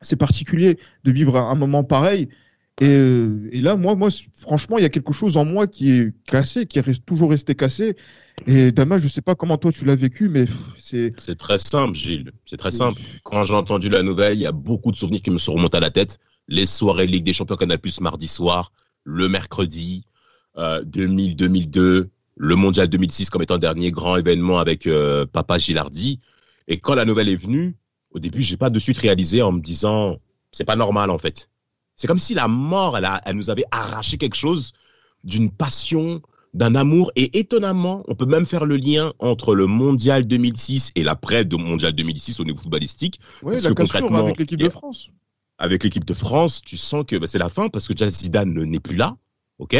c'est 0.00 0.14
particulier 0.14 0.78
de 1.02 1.10
vivre 1.10 1.36
un 1.36 1.54
moment 1.56 1.82
pareil. 1.82 2.28
Et, 2.80 2.88
euh, 2.88 3.48
et, 3.50 3.60
là, 3.60 3.74
moi, 3.76 3.96
moi, 3.96 4.10
franchement, 4.32 4.78
il 4.78 4.82
y 4.82 4.84
a 4.84 4.90
quelque 4.90 5.12
chose 5.12 5.36
en 5.36 5.44
moi 5.44 5.66
qui 5.66 5.90
est 5.92 6.12
cassé, 6.26 6.66
qui 6.66 6.78
est 6.78 7.04
toujours 7.04 7.30
resté 7.30 7.54
cassé. 7.56 7.96
Et 8.46 8.72
Dama, 8.72 8.98
je 8.98 9.08
sais 9.08 9.22
pas 9.22 9.34
comment 9.34 9.56
toi 9.56 9.72
tu 9.72 9.84
l'as 9.84 9.96
vécu, 9.96 10.28
mais 10.28 10.44
c'est. 10.78 11.12
C'est 11.18 11.38
très 11.38 11.58
simple, 11.58 11.94
Gilles. 11.94 12.32
C'est 12.44 12.56
très 12.56 12.70
simple. 12.70 13.00
Quand 13.22 13.44
j'ai 13.44 13.54
entendu 13.54 13.88
la 13.88 14.02
nouvelle, 14.02 14.36
il 14.36 14.42
y 14.42 14.46
a 14.46 14.52
beaucoup 14.52 14.92
de 14.92 14.96
souvenirs 14.96 15.22
qui 15.22 15.30
me 15.30 15.38
sont 15.38 15.54
remontés 15.54 15.76
à 15.76 15.80
la 15.80 15.90
tête. 15.90 16.18
Les 16.48 16.66
soirées 16.66 17.06
Ligue 17.06 17.24
des 17.24 17.32
Champions 17.32 17.56
Canal 17.56 17.78
Plus 17.78 18.00
mardi 18.00 18.28
soir, 18.28 18.72
le 19.04 19.28
mercredi, 19.28 20.04
euh, 20.58 20.82
2000, 20.84 21.36
2002, 21.36 22.10
le 22.36 22.56
Mondial 22.56 22.88
2006 22.88 23.30
comme 23.30 23.42
étant 23.42 23.58
dernier 23.58 23.90
grand 23.90 24.16
événement 24.16 24.58
avec 24.58 24.86
euh, 24.86 25.24
Papa 25.26 25.58
Gilardi. 25.58 26.20
Et 26.68 26.78
quand 26.78 26.94
la 26.94 27.04
nouvelle 27.04 27.28
est 27.28 27.36
venue, 27.36 27.76
au 28.10 28.18
début, 28.18 28.42
j'ai 28.42 28.56
pas 28.56 28.70
de 28.70 28.78
suite 28.78 28.98
réalisé 28.98 29.42
en 29.42 29.52
me 29.52 29.60
disant, 29.60 30.18
c'est 30.52 30.64
pas 30.64 30.76
normal 30.76 31.10
en 31.10 31.18
fait. 31.18 31.50
C'est 31.96 32.06
comme 32.06 32.18
si 32.18 32.34
la 32.34 32.48
mort, 32.48 32.98
elle, 32.98 33.04
a, 33.04 33.20
elle 33.24 33.36
nous 33.36 33.50
avait 33.50 33.64
arraché 33.70 34.18
quelque 34.18 34.36
chose 34.36 34.72
d'une 35.22 35.50
passion, 35.50 36.20
d'un 36.54 36.74
amour. 36.74 37.12
Et 37.16 37.38
étonnamment, 37.38 38.02
on 38.08 38.14
peut 38.14 38.26
même 38.26 38.46
faire 38.46 38.64
le 38.64 38.76
lien 38.76 39.12
entre 39.18 39.54
le 39.54 39.66
Mondial 39.66 40.26
2006 40.26 40.92
et 40.96 41.02
l'après 41.02 41.44
de 41.44 41.56
Mondial 41.56 41.92
2006 41.92 42.40
au 42.40 42.44
niveau 42.44 42.58
footballistique. 42.58 43.20
Oui, 43.42 43.56
la 43.60 43.74
concrètement, 43.74 44.18
avec 44.18 44.38
l'équipe 44.38 44.58
de 44.58 44.68
France. 44.70 45.10
Avec 45.58 45.84
l'équipe 45.84 46.04
de 46.04 46.14
France, 46.14 46.62
tu 46.64 46.76
sens 46.76 47.04
que 47.06 47.16
bah, 47.16 47.26
c'est 47.26 47.38
la 47.38 47.48
fin 47.48 47.68
parce 47.68 47.86
que 47.86 47.92
déjà 47.92 48.10
Zidane 48.10 48.52
n'est 48.52 48.80
plus 48.80 48.96
là. 48.96 49.16
ok? 49.58 49.76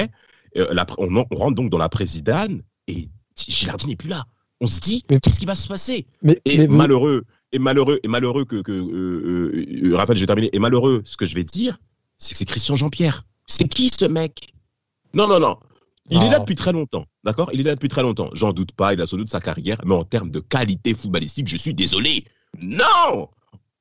Euh, 0.57 0.73
on, 0.99 1.17
on, 1.17 1.37
rentre 1.37 1.57
donc 1.57 1.71
dans 1.71 1.79
la 1.79 1.89
présidane 1.89 2.63
et 2.87 3.09
Gilardi 3.37 3.89
n'est 3.89 3.97
plus 3.97 4.09
là. 4.09 4.25
On 4.61 4.69
se 4.69 4.79
dit, 4.79 5.03
qu'est-ce 5.03 5.41
qui 5.41 5.47
va 5.47 5.57
se 5.57 5.67
passer? 5.67 6.07
mais, 6.23 6.41
Et 6.45 6.69
malheureux, 6.69 7.25
et 7.51 7.59
malheureux, 7.59 7.99
et 8.05 8.09
malheureux 8.09 8.45
que, 8.45 8.63
que 8.63 8.73
euh, 8.73 9.67
euh, 9.85 9.97
Raphaël, 9.97 10.17
je 10.17 10.23
vais 10.23 10.27
terminer, 10.27 10.51
et 10.53 10.61
malheureux, 10.61 11.03
ce 11.05 11.17
que 11.17 11.27
je 11.27 11.35
vais 11.35 11.43
dire, 11.45 11.79
c'est 12.19 12.33
que 12.33 12.39
c'est 12.39 12.45
Christian 12.45 12.77
Jean-Pierre. 12.77 13.27
C'est 13.47 13.69
qui 13.69 13.89
ce 13.89 14.05
mec? 14.05 14.55
Non, 15.13 15.27
non, 15.27 15.41
non. 15.41 15.59
Il 16.11 16.19
est 16.19 16.29
là 16.29 16.35
ah. 16.37 16.39
depuis 16.41 16.55
très 16.55 16.73
longtemps, 16.73 17.07
d'accord? 17.25 17.49
Il 17.53 17.61
est 17.61 17.65
là 17.65 17.75
depuis 17.75 17.89
très 17.89 18.03
longtemps. 18.03 18.29
J'en 18.35 18.53
doute 18.53 18.73
pas, 18.73 18.93
il 18.93 19.01
a 19.01 19.07
sans 19.07 19.17
doute 19.17 19.31
sa 19.31 19.41
carrière, 19.41 19.79
mais 19.85 19.95
en 19.95 20.05
termes 20.05 20.31
de 20.31 20.41
qualité 20.41 20.95
footballistique, 20.95 21.49
je 21.49 21.57
suis 21.57 21.75
désolé. 21.75 22.25
Non 22.61 23.29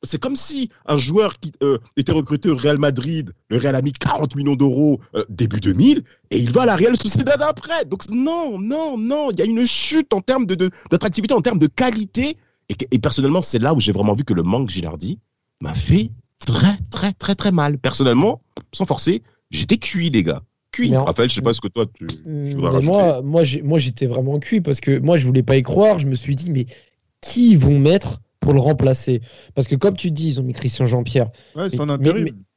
c'est 0.03 0.19
comme 0.19 0.36
si 0.36 0.69
un 0.86 0.97
joueur 0.97 1.39
qui 1.39 1.51
euh, 1.63 1.79
était 1.97 2.12
recruté 2.12 2.49
au 2.49 2.55
Real 2.55 2.77
Madrid, 2.77 3.33
le 3.49 3.57
Real 3.57 3.75
a 3.75 3.81
mis 3.81 3.93
40 3.93 4.36
millions 4.36 4.55
d'euros 4.55 4.99
euh, 5.15 5.23
début 5.29 5.59
2000, 5.59 6.03
et 6.29 6.38
il 6.38 6.51
va 6.51 6.63
à 6.63 6.65
la 6.65 6.75
Real 6.75 6.95
Sociedad 6.97 7.41
après. 7.41 7.86
Donc 7.86 8.09
non, 8.09 8.59
non, 8.59 8.97
non, 8.97 9.31
il 9.31 9.39
y 9.39 9.41
a 9.41 9.45
une 9.45 9.65
chute 9.65 10.13
en 10.13 10.21
termes 10.21 10.45
d'attractivité, 10.45 11.33
de, 11.33 11.39
en 11.39 11.41
termes 11.41 11.59
de 11.59 11.67
qualité. 11.67 12.38
Et, 12.69 12.75
et 12.91 12.99
personnellement, 12.99 13.41
c'est 13.41 13.59
là 13.59 13.73
où 13.73 13.79
j'ai 13.79 13.91
vraiment 13.91 14.13
vu 14.13 14.23
que 14.23 14.33
le 14.33 14.43
manque 14.43 14.69
Gilardi 14.69 15.19
m'a 15.62 15.73
fait 15.73 16.12
très, 16.45 16.77
très, 16.91 17.13
très, 17.13 17.36
très 17.36 17.51
mal. 17.51 17.77
Personnellement, 17.77 18.41
sans 18.73 18.86
forcer, 18.86 19.23
j'étais 19.51 19.77
cuit, 19.77 20.09
les 20.09 20.23
gars. 20.23 20.43
Cuit. 20.73 20.97
En... 20.97 21.05
Raphaël, 21.05 21.29
je 21.29 21.36
sais 21.36 21.41
pas 21.41 21.53
ce 21.53 21.62
que 21.62 21.69
toi, 21.69 21.86
tu, 21.93 22.07
tu 22.07 22.55
voudrais 22.55 22.81
Moi, 22.81 23.21
moi, 23.21 23.79
j'étais 23.79 24.07
vraiment 24.07 24.39
cuit 24.39 24.59
parce 24.59 24.81
que 24.81 24.99
moi, 24.99 25.17
je 25.17 25.25
voulais 25.25 25.43
pas 25.43 25.55
y 25.55 25.63
croire. 25.63 25.99
Je 25.99 26.07
me 26.07 26.15
suis 26.15 26.36
dit, 26.36 26.51
mais 26.51 26.65
qui 27.21 27.55
vont 27.55 27.79
mettre 27.79 28.19
pour 28.41 28.53
le 28.53 28.59
remplacer? 28.59 29.21
Parce 29.55 29.67
que 29.67 29.75
comme 29.75 29.95
tu 29.95 30.12
dis, 30.12 30.27
ils 30.27 30.39
ont 30.39 30.43
mis 30.43 30.53
Christian 30.53 30.86
Jean-Pierre. 30.86 31.29
Ouais, 31.55 31.69
c'est 31.69 31.77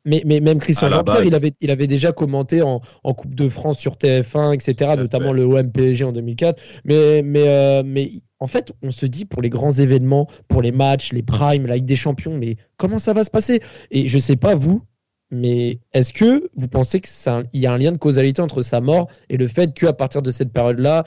mais, 0.08 0.22
mais, 0.24 0.40
même 0.40 0.60
Christian 0.60 0.88
Jean-Pierre, 0.88 1.24
il 1.24 1.34
avait, 1.34 1.52
il 1.60 1.70
avait 1.70 1.86
déjà 1.86 2.12
commenté 2.12 2.62
en, 2.62 2.80
Coupe 3.02 3.34
de 3.34 3.48
France 3.48 3.78
sur 3.78 3.94
TF1, 3.94 4.54
etc., 4.54 4.94
notamment 4.96 5.32
le 5.32 5.44
OM 5.44 5.72
PSG 5.72 6.04
en 6.04 6.12
2004. 6.12 6.60
Mais, 6.84 7.22
mais, 7.22 7.48
euh, 7.48 7.82
mais 7.84 8.10
en 8.38 8.46
fait, 8.46 8.72
on 8.82 8.90
se 8.90 9.06
dit 9.06 9.24
pour 9.24 9.42
les 9.42 9.50
grands 9.50 9.72
événements, 9.72 10.28
pour 10.48 10.62
les 10.62 10.72
matchs, 10.72 11.12
les 11.12 11.22
primes, 11.22 11.66
la 11.66 11.76
Ligue 11.76 11.86
des 11.86 11.96
Champions, 11.96 12.36
mais 12.36 12.56
comment 12.76 12.98
ça 12.98 13.14
va 13.14 13.24
se 13.24 13.30
passer? 13.30 13.60
Et 13.90 14.08
je 14.08 14.18
sais 14.18 14.36
pas 14.36 14.54
vous, 14.54 14.82
mais 15.30 15.80
est-ce 15.92 16.12
que 16.12 16.48
vous 16.56 16.68
pensez 16.68 17.00
qu'il 17.00 17.60
y 17.60 17.66
a 17.66 17.72
un 17.72 17.78
lien 17.78 17.92
de 17.92 17.96
causalité 17.96 18.42
entre 18.42 18.62
sa 18.62 18.80
mort 18.80 19.08
et 19.28 19.36
le 19.36 19.48
fait 19.48 19.74
qu'à 19.74 19.92
partir 19.92 20.22
de 20.22 20.30
cette 20.30 20.52
période-là, 20.52 21.04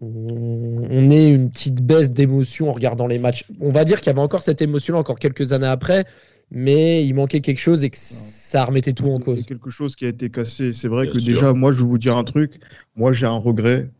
on 0.00 1.10
ait 1.10 1.28
une 1.28 1.50
petite 1.50 1.82
baisse 1.82 2.12
d'émotion 2.12 2.68
en 2.68 2.72
regardant 2.72 3.06
les 3.06 3.18
matchs? 3.18 3.44
On 3.60 3.70
va 3.70 3.84
dire 3.84 4.00
qu'il 4.00 4.08
y 4.08 4.10
avait 4.10 4.20
encore 4.20 4.42
cette 4.42 4.60
émotion-là 4.60 5.00
encore 5.00 5.18
quelques 5.18 5.52
années 5.52 5.66
après, 5.66 6.04
mais 6.50 7.06
il 7.06 7.14
manquait 7.14 7.40
quelque 7.40 7.60
chose 7.60 7.84
et 7.84 7.90
que 7.90 7.96
ça 7.98 8.64
remettait 8.64 8.92
tout 8.92 9.10
en 9.10 9.18
cause. 9.18 9.44
Quelque 9.44 9.70
chose 9.70 9.96
qui 9.96 10.04
a 10.04 10.08
été 10.08 10.30
cassé. 10.30 10.72
C'est 10.72 10.88
vrai 10.88 11.08
que 11.08 11.18
déjà, 11.18 11.52
moi, 11.52 11.72
je 11.72 11.78
vais 11.78 11.88
vous 11.88 11.98
dire 11.98 12.16
un 12.16 12.24
truc. 12.24 12.60
Moi, 12.96 13.12
j'ai 13.12 13.26
un 13.26 13.36
regret 13.36 13.90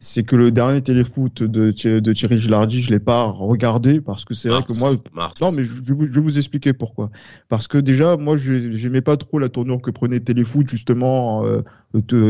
c'est 0.00 0.22
que 0.22 0.36
le 0.36 0.52
dernier 0.52 0.80
téléfoot 0.80 1.42
de, 1.42 1.72
de 1.98 2.12
Thierry 2.12 2.38
Gilardi, 2.38 2.80
je 2.80 2.90
l'ai 2.90 3.00
pas 3.00 3.24
regardé 3.24 4.00
parce 4.00 4.24
que 4.24 4.32
c'est 4.32 4.48
vrai 4.48 4.62
que 4.62 4.78
moi, 4.78 4.92
non, 5.40 5.50
mais 5.50 5.64
je, 5.64 5.72
je, 5.82 5.92
vais 5.92 6.20
vous 6.20 6.38
expliquer 6.38 6.72
pourquoi. 6.72 7.10
Parce 7.48 7.66
que 7.66 7.78
déjà, 7.78 8.16
moi, 8.16 8.36
je 8.36 8.70
j'aimais 8.70 9.00
pas 9.00 9.16
trop 9.16 9.40
la 9.40 9.48
tournure 9.48 9.82
que 9.82 9.90
prenait 9.90 10.20
Téléfoot 10.20 10.68
justement 10.68 11.44
euh, 11.46 11.62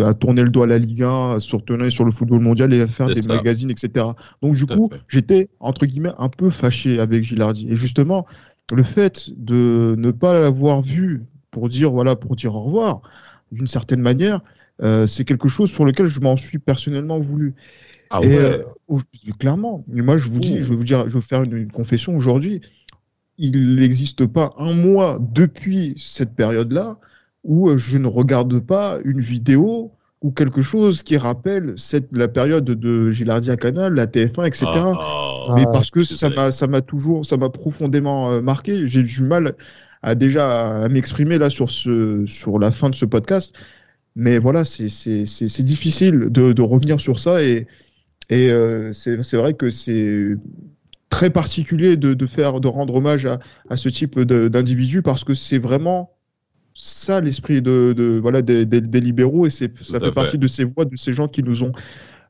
à 0.03 0.15
tourner 0.15 0.43
le 0.43 0.49
doigt 0.49 0.65
à 0.65 0.69
la 0.69 0.79
Ligue 0.79 1.03
1, 1.03 1.35
à 1.35 1.41
se 1.41 1.55
retourner 1.55 1.91
sur 1.91 2.07
le 2.07 2.11
football 2.11 2.41
mondial 2.41 2.73
et 2.73 2.81
à 2.81 2.87
faire 2.87 3.09
des 3.09 3.27
magazines, 3.29 3.71
etc. 3.71 4.07
Donc 4.41 4.55
du 4.55 4.65
coup, 4.65 4.91
j'étais 5.07 5.51
entre 5.61 5.85
guillemets 5.85 6.13
un 6.17 6.31
peu 6.31 6.49
fâché 6.49 6.99
avec 6.99 7.23
Gilardi. 7.23 7.69
Et 7.71 7.77
justement, 7.77 8.25
le 8.73 8.83
fait 8.83 9.31
de 9.37 9.95
ne 9.99 10.11
pas 10.11 10.33
l'avoir 10.33 10.81
vu 10.81 11.25
pour 11.51 11.69
dire 11.69 11.91
voilà, 11.91 12.17
pour 12.17 12.35
dire 12.35 12.55
au 12.55 12.63
revoir, 12.63 13.03
d'une 13.53 13.67
certaine 13.67 14.01
manière, 14.01 14.43
euh, 14.83 15.07
c'est 15.07 15.25
quelque 15.25 15.49
chose 15.49 15.71
sur 15.71 15.85
lequel 15.85 16.07
je 16.07 16.21
m'en 16.21 16.37
suis 16.37 16.59
personnellement 16.59 17.19
voulu. 17.19 17.55
Ah 18.11 18.21
ouais. 18.21 18.39
Euh, 18.39 18.63
clairement. 19.39 19.85
moi, 19.89 20.17
je 20.17 20.29
vous 20.29 20.41
dis, 20.41 20.63
je 20.63 20.71
vais 20.71 20.77
vous 20.77 20.85
dire, 20.85 21.09
je 21.09 21.15
vais 21.15 21.21
faire 21.21 21.43
une, 21.43 21.71
confession 21.71 22.17
aujourd'hui. 22.17 22.61
Il 23.37 23.77
n'existe 23.77 24.27
pas 24.27 24.55
un 24.59 24.75
mois 24.75 25.19
depuis 25.21 25.95
cette 25.99 26.35
période-là 26.35 26.99
où 27.45 27.69
euh, 27.69 27.77
je 27.77 27.99
ne 27.99 28.09
regarde 28.09 28.59
pas 28.61 28.99
une 29.05 29.21
vidéo 29.21 29.93
ou 30.23 30.33
quelque 30.33 30.63
chose 30.63 31.05
qui 31.05 31.17
rappelle 31.17 31.75
cette, 31.77 32.09
la 32.11 32.27
période 32.27 32.65
de 32.65 33.11
Gilardia 33.13 33.55
Canal, 33.57 33.95
la 33.95 34.07
TF1, 34.07 34.47
etc. 34.47 34.67
Ah, 34.67 34.95
ah. 34.99 35.55
Mais 35.55 35.65
parce 35.73 35.91
que 35.91 36.03
ça 36.03 36.29
m'a, 36.31 36.51
ça 36.51 36.67
m'a 36.67 36.81
toujours, 36.81 37.25
ça 37.25 37.37
m'a 37.37 37.51
profondément 37.51 38.43
marqué. 38.43 38.89
J'ai 38.89 39.03
du 39.03 39.23
mal 39.23 39.55
à 40.03 40.15
déjà 40.15 40.83
à 40.85 40.89
m'exprimer 40.89 41.39
là 41.39 41.51
sur 41.51 41.71
ce, 41.71 42.25
sur 42.27 42.59
la 42.59 42.73
fin 42.73 42.91
de 42.91 42.95
ce 42.95 43.05
podcast 43.05 43.55
mais 44.19 44.39
voilà, 44.39 44.65
c'est 44.65 45.63
difficile 45.63 46.27
de, 46.29 46.53
de, 46.53 46.63
revenir 46.63 47.01
sur 47.01 47.21
ça 47.21 47.41
et, 47.41 47.69
et 48.31 48.51
euh, 48.51 48.93
c'est 48.93 49.37
vrai 49.37 49.55
que 49.55 49.71
c'est 49.71 50.35
très 51.09 51.31
particulier 51.31 51.97
de, 51.97 52.15
de, 52.15 52.27
faire, 52.27 52.61
de 52.61 52.67
rendre 52.67 52.97
hommage 52.97 53.27
à, 53.27 53.39
à 53.71 53.77
ce 53.77 53.89
type 53.89 54.19
d'individu 54.21 55.03
parce 55.03 55.23
que 55.23 55.35
c'est 55.35 55.59
vraiment 55.59 56.11
ça 56.75 57.21
l'esprit 57.21 57.63
de, 57.63 57.95
de, 57.97 58.19
voilà 58.21 58.43
des, 58.43 58.67
des, 58.67 58.81
des 58.81 59.01
libéraux 59.01 59.47
et 59.47 59.51
ça 59.51 59.67
fait, 59.69 60.13
partie 60.13 60.37
de 60.37 60.49
ces 60.49 60.65
voix, 60.65 60.85
de 60.85 60.97
ces 60.97 61.13
gens 61.13 61.29
qui 61.29 61.45
nous 61.45 61.63
ont 61.63 61.73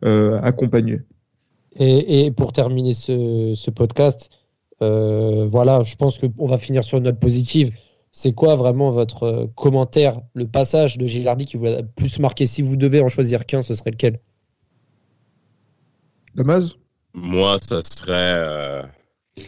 euh, 0.04 0.38
accompagnés. 0.42 1.00
Et, 1.76 2.26
et, 2.26 2.31
pour 2.33 2.52
terminer 2.52 2.92
ce, 2.92 3.54
ce 3.54 3.70
podcast, 3.70 4.28
euh, 4.83 5.47
voilà, 5.47 5.83
je 5.83 5.97
pense 5.97 6.19
qu'on 6.19 6.47
va 6.47 6.59
finir 6.59 6.85
sur 6.85 6.99
une 6.99 7.05
note 7.05 7.19
positive. 7.19 7.73
C'est 8.12 8.33
quoi 8.33 8.57
vraiment 8.57 8.91
votre 8.91 9.23
euh, 9.25 9.47
commentaire, 9.55 10.21
le 10.35 10.47
passage 10.47 10.99
de 10.99 11.07
Gilardi 11.07 11.45
qui 11.45 11.57
vous 11.57 11.67
a 11.67 11.83
plus 11.83 12.19
marqué? 12.19 12.47
Si 12.47 12.62
vous 12.62 12.77
devez 12.77 13.01
en 13.01 13.09
choisir 13.09 13.47
qu'un, 13.47 13.62
ce 13.62 13.75
serait 13.75 13.91
lequel? 13.91 14.21
Damas? 16.35 16.77
Moi, 17.14 17.59
ça 17.61 17.81
serait 17.81 18.12
euh, 18.12 18.83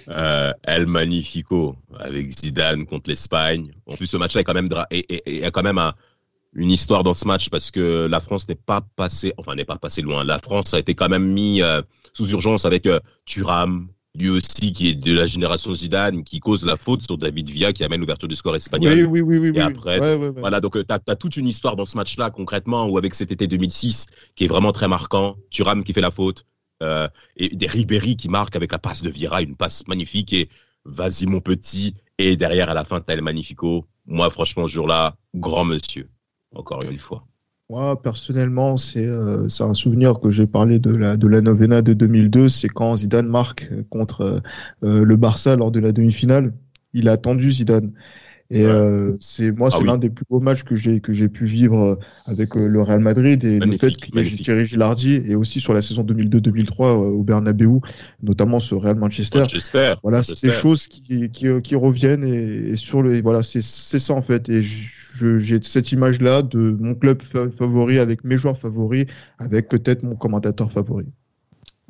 euh, 0.09 0.53
El 0.64 0.87
Magnifico 0.87 1.77
avec 1.99 2.31
Zidane 2.31 2.87
contre 2.87 3.11
l'Espagne. 3.11 3.73
En 3.87 3.97
plus, 3.97 4.07
ce 4.07 4.16
match-là 4.16 4.43
est 4.43 4.45
quand 4.45 4.55
même, 4.55 4.69
et, 4.90 5.45
a 5.45 5.51
quand 5.51 5.62
même 5.62 5.81
une 6.53 6.71
histoire 6.71 7.03
dans 7.03 7.14
ce 7.14 7.27
match 7.27 7.49
parce 7.49 7.71
que 7.71 8.07
la 8.11 8.21
France 8.21 8.49
n'est 8.49 8.57
pas 8.57 8.83
passée, 8.97 9.33
enfin 9.37 9.55
n'est 9.55 9.64
pas 9.64 9.79
passée 9.79 10.03
loin. 10.03 10.25
La 10.25 10.38
France 10.38 10.75
a 10.75 10.79
été 10.79 10.95
quand 10.95 11.09
même 11.09 11.27
mis 11.27 11.61
sous 12.12 12.31
urgence 12.31 12.64
avec 12.64 12.88
Thuram, 13.25 13.88
lui 14.14 14.29
aussi 14.29 14.73
qui 14.73 14.88
est 14.88 14.94
de 14.94 15.12
la 15.12 15.27
génération 15.27 15.73
Zidane, 15.73 16.25
qui 16.25 16.40
cause 16.40 16.64
la 16.64 16.77
faute 16.77 17.03
sur 17.03 17.16
David 17.16 17.49
Villa, 17.49 17.73
qui 17.73 17.85
amène 17.85 18.01
l'ouverture 18.01 18.29
du 18.29 18.35
score 18.35 18.57
espagnol. 18.57 19.07
Oui, 19.09 19.20
oui, 19.20 19.38
oui. 19.38 19.51
oui 19.51 19.59
et 19.59 19.61
après, 19.61 20.16
voilà, 20.16 20.61
donc 20.61 20.77
euh, 20.77 20.85
tu 20.85 20.94
as, 20.94 21.16
toute 21.16 21.37
une 21.37 21.46
histoire 21.46 21.77
dans 21.77 21.87
ce 21.87 21.96
match-là, 21.96 22.31
concrètement, 22.31 22.87
ou 22.87 22.99
avec 22.99 23.14
cet 23.14 23.31
été 23.31 23.46
2006, 23.46 24.07
qui 24.35 24.44
est 24.44 24.49
vraiment 24.49 24.73
très 24.73 24.88
marquant. 24.88 25.37
Thuram 25.51 25.85
qui 25.85 25.92
fait 25.92 26.01
la 26.01 26.11
faute, 26.11 26.44
euh, 26.83 27.09
et 27.37 27.55
des 27.55 27.66
Ribéry 27.66 28.16
qui 28.16 28.29
marque 28.29 28.57
avec 28.57 28.73
la 28.73 28.79
passe 28.79 29.03
de 29.03 29.11
Vieira, 29.11 29.42
une 29.42 29.57
passe 29.57 29.87
magnifique, 29.87 30.33
et 30.33 30.49
vas-y 30.85 31.27
mon 31.27 31.40
petit, 31.40 31.94
et 32.18 32.37
derrière 32.37 32.70
à 32.70 32.75
la 32.75 32.85
fin, 32.85 33.01
tel 33.01 33.23
magnifico. 33.23 33.87
Moi, 34.07 34.29
franchement, 34.31 34.66
ce 34.66 34.73
jour-là, 34.73 35.14
grand 35.35 35.64
monsieur, 35.64 36.09
encore 36.55 36.83
une 36.83 36.99
fois. 36.99 37.25
Moi, 37.70 38.02
personnellement, 38.02 38.74
euh, 38.96 39.48
c'est 39.48 39.62
un 39.62 39.74
souvenir 39.74 40.18
que 40.18 40.28
j'ai 40.28 40.48
parlé 40.48 40.80
de 40.80 40.90
la, 40.90 41.16
de 41.16 41.28
la 41.28 41.40
novena 41.40 41.83
de 41.83 41.92
2002. 41.92 42.48
C'est 42.48 42.68
quand 42.68 42.96
Zidane 42.96 43.28
marque 43.28 43.70
contre 43.90 44.42
euh, 44.83 45.04
le 45.04 45.16
Barça 45.16 45.54
lors 45.54 45.70
de 45.70 45.78
la 45.78 45.92
demi-finale. 45.92 46.52
Il 46.94 47.09
a 47.09 47.12
attendu 47.12 47.52
Zidane. 47.52 47.92
Et 48.52 48.64
euh, 48.64 49.16
c'est 49.20 49.52
moi, 49.52 49.68
Ah 49.70 49.76
c'est 49.76 49.82
oui. 49.82 49.86
l'un 49.86 49.96
des 49.98 50.10
plus 50.10 50.24
beaux 50.28 50.40
matchs 50.40 50.64
que 50.64 50.74
j'ai 50.74 51.00
que 51.00 51.12
j'ai 51.12 51.28
pu 51.28 51.46
vivre 51.46 51.78
euh, 51.78 51.96
avec 52.26 52.56
euh, 52.56 52.66
le 52.66 52.82
Real 52.82 52.98
Madrid 53.00 53.44
et 53.44 53.60
le 53.60 53.78
fait 53.78 53.90
qu'il 53.94 54.14
y 54.16 54.18
ait. 54.18 54.24
Thierry 54.24 54.66
Gilardi 54.66 55.14
et 55.24 55.36
aussi 55.36 55.60
sur 55.60 55.72
la 55.72 55.82
saison 55.82 56.02
2002-2003 56.02 56.86
euh, 56.88 57.10
au 57.10 57.22
Bernabeu, 57.22 57.78
notamment 58.22 58.58
ce 58.58 58.74
Real 58.74 58.96
Manchester. 58.96 59.44
J'espère. 59.48 60.00
Voilà, 60.02 60.22
c'est 60.22 60.42
des 60.42 60.52
choses 60.52 60.88
qui, 60.88 61.30
qui, 61.30 61.46
qui 61.62 61.74
reviennent 61.76 62.24
et, 62.24 62.70
et 62.70 62.76
sur 62.76 63.02
le 63.02 63.20
voilà, 63.22 63.42
c'est 63.42 63.62
c'est 63.62 63.98
ça 64.00 64.14
en 64.14 64.22
fait. 64.22 64.48
Et 64.48 64.62
je- 64.62 65.38
j'ai 65.38 65.60
cette 65.62 65.92
image 65.92 66.20
là 66.20 66.42
de 66.42 66.76
mon 66.80 66.94
club 66.94 67.22
fa- 67.22 67.50
favori 67.50 67.98
avec 67.98 68.24
mes 68.24 68.38
joueurs 68.38 68.56
favoris, 68.58 69.06
avec 69.38 69.68
peut-être 69.68 70.02
mon 70.02 70.16
commentateur 70.16 70.72
favori. 70.72 71.06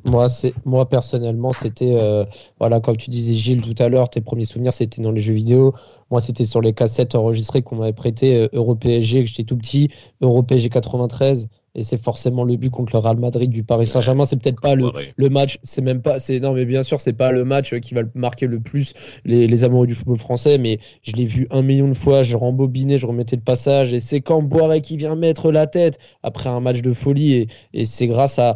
Moi, 0.03 0.29
c'est 0.29 0.53
moi 0.65 0.89
personnellement, 0.89 1.53
c'était 1.53 1.95
euh, 1.95 2.25
voilà, 2.59 2.79
comme 2.79 2.97
tu 2.97 3.11
disais 3.11 3.33
Gilles 3.33 3.61
tout 3.61 3.75
à 3.83 3.87
l'heure, 3.87 4.09
tes 4.09 4.19
premiers 4.21 4.45
souvenirs 4.45 4.73
c'était 4.73 5.01
dans 5.01 5.11
les 5.11 5.21
jeux 5.21 5.33
vidéo. 5.33 5.75
Moi, 6.09 6.19
c'était 6.19 6.45
sur 6.45 6.59
les 6.59 6.73
cassettes 6.73 7.13
enregistrées 7.13 7.61
qu'on 7.61 7.75
m'avait 7.75 7.93
prêté 7.93 8.35
euh, 8.35 8.47
Euro 8.53 8.75
PSG, 8.75 9.23
que 9.23 9.29
j'étais 9.29 9.43
tout 9.43 9.57
petit, 9.57 9.89
Euro 10.21 10.41
PSG 10.41 10.69
93, 10.69 11.49
et 11.75 11.83
c'est 11.83 12.01
forcément 12.01 12.43
le 12.43 12.55
but 12.57 12.69
contre 12.69 12.93
le 12.93 12.99
Real 12.99 13.17
Madrid 13.17 13.49
du 13.49 13.63
Paris 13.63 13.87
Saint-Germain. 13.87 14.25
C'est 14.25 14.35
peut-être 14.37 14.59
pas 14.59 14.75
le, 14.75 15.29
match, 15.29 15.57
c'est 15.63 15.81
même 15.81 16.01
pas, 16.01 16.19
c'est 16.19 16.39
non, 16.39 16.53
mais 16.53 16.65
bien 16.65 16.83
sûr, 16.83 16.99
c'est 16.99 17.13
pas 17.13 17.31
le 17.31 17.45
match 17.45 17.73
qui 17.79 17.93
va 17.93 18.01
marquer 18.13 18.47
le 18.47 18.59
plus 18.59 18.93
les, 19.25 19.47
les 19.47 19.63
amoureux 19.63 19.87
du 19.87 19.95
football 19.95 20.17
français, 20.17 20.57
mais 20.57 20.79
je 21.03 21.13
l'ai 21.13 21.25
vu 21.25 21.47
un 21.51 21.61
million 21.61 21.87
de 21.87 21.93
fois, 21.93 22.23
je 22.23 22.35
rembobinais, 22.35 22.97
je 22.97 23.05
remettais 23.05 23.35
le 23.37 23.41
passage, 23.41 23.93
et 23.93 23.99
c'est 23.99 24.21
quand 24.21 24.41
Boiré 24.41 24.81
qui 24.81 24.97
vient 24.97 25.15
mettre 25.15 25.51
la 25.51 25.67
tête 25.67 25.97
après 26.23 26.49
un 26.49 26.59
match 26.59 26.81
de 26.81 26.93
folie, 26.93 27.33
et, 27.33 27.47
et 27.73 27.85
c'est 27.85 28.07
grâce 28.07 28.37
à, 28.39 28.55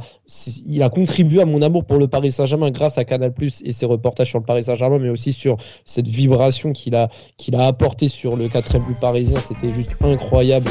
il 0.65 0.81
a 0.83 0.89
contribué 0.89 1.41
à 1.41 1.45
mon 1.45 1.61
amour 1.61 1.85
pour 1.85 1.97
le 1.97 2.07
Paris 2.07 2.31
Saint-Germain 2.31 2.71
grâce 2.71 2.97
à 2.97 3.05
Canal 3.05 3.33
Plus 3.33 3.61
et 3.63 3.71
ses 3.71 3.85
reportages 3.85 4.29
sur 4.29 4.39
le 4.39 4.45
Paris 4.45 4.63
Saint-Germain, 4.63 4.99
mais 4.99 5.09
aussi 5.09 5.31
sur 5.31 5.57
cette 5.85 6.07
vibration 6.07 6.73
qu'il 6.73 6.95
a, 6.95 7.09
qu'il 7.37 7.55
a 7.55 7.65
apporté 7.67 8.09
sur 8.09 8.35
le 8.35 8.49
quatrième 8.49 8.83
but 8.85 8.99
parisien, 8.99 9.39
c'était 9.39 9.69
juste 9.69 9.91
incroyable, 10.01 10.67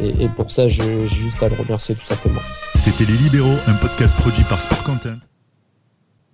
et, 0.00 0.06
et, 0.06 0.24
et 0.24 0.28
pour 0.28 0.50
ça, 0.50 0.68
je- 0.68 0.78
j'ai 0.82 1.04
juste 1.06 1.42
à 1.42 1.48
le 1.48 1.54
remercier 1.56 1.87
C'était 2.74 3.04
Les 3.04 3.16
Libéraux, 3.16 3.56
un 3.66 3.74
podcast 3.74 4.16
produit 4.16 4.44
par 4.44 4.60
Sport 4.60 4.84
Content. 4.84 5.16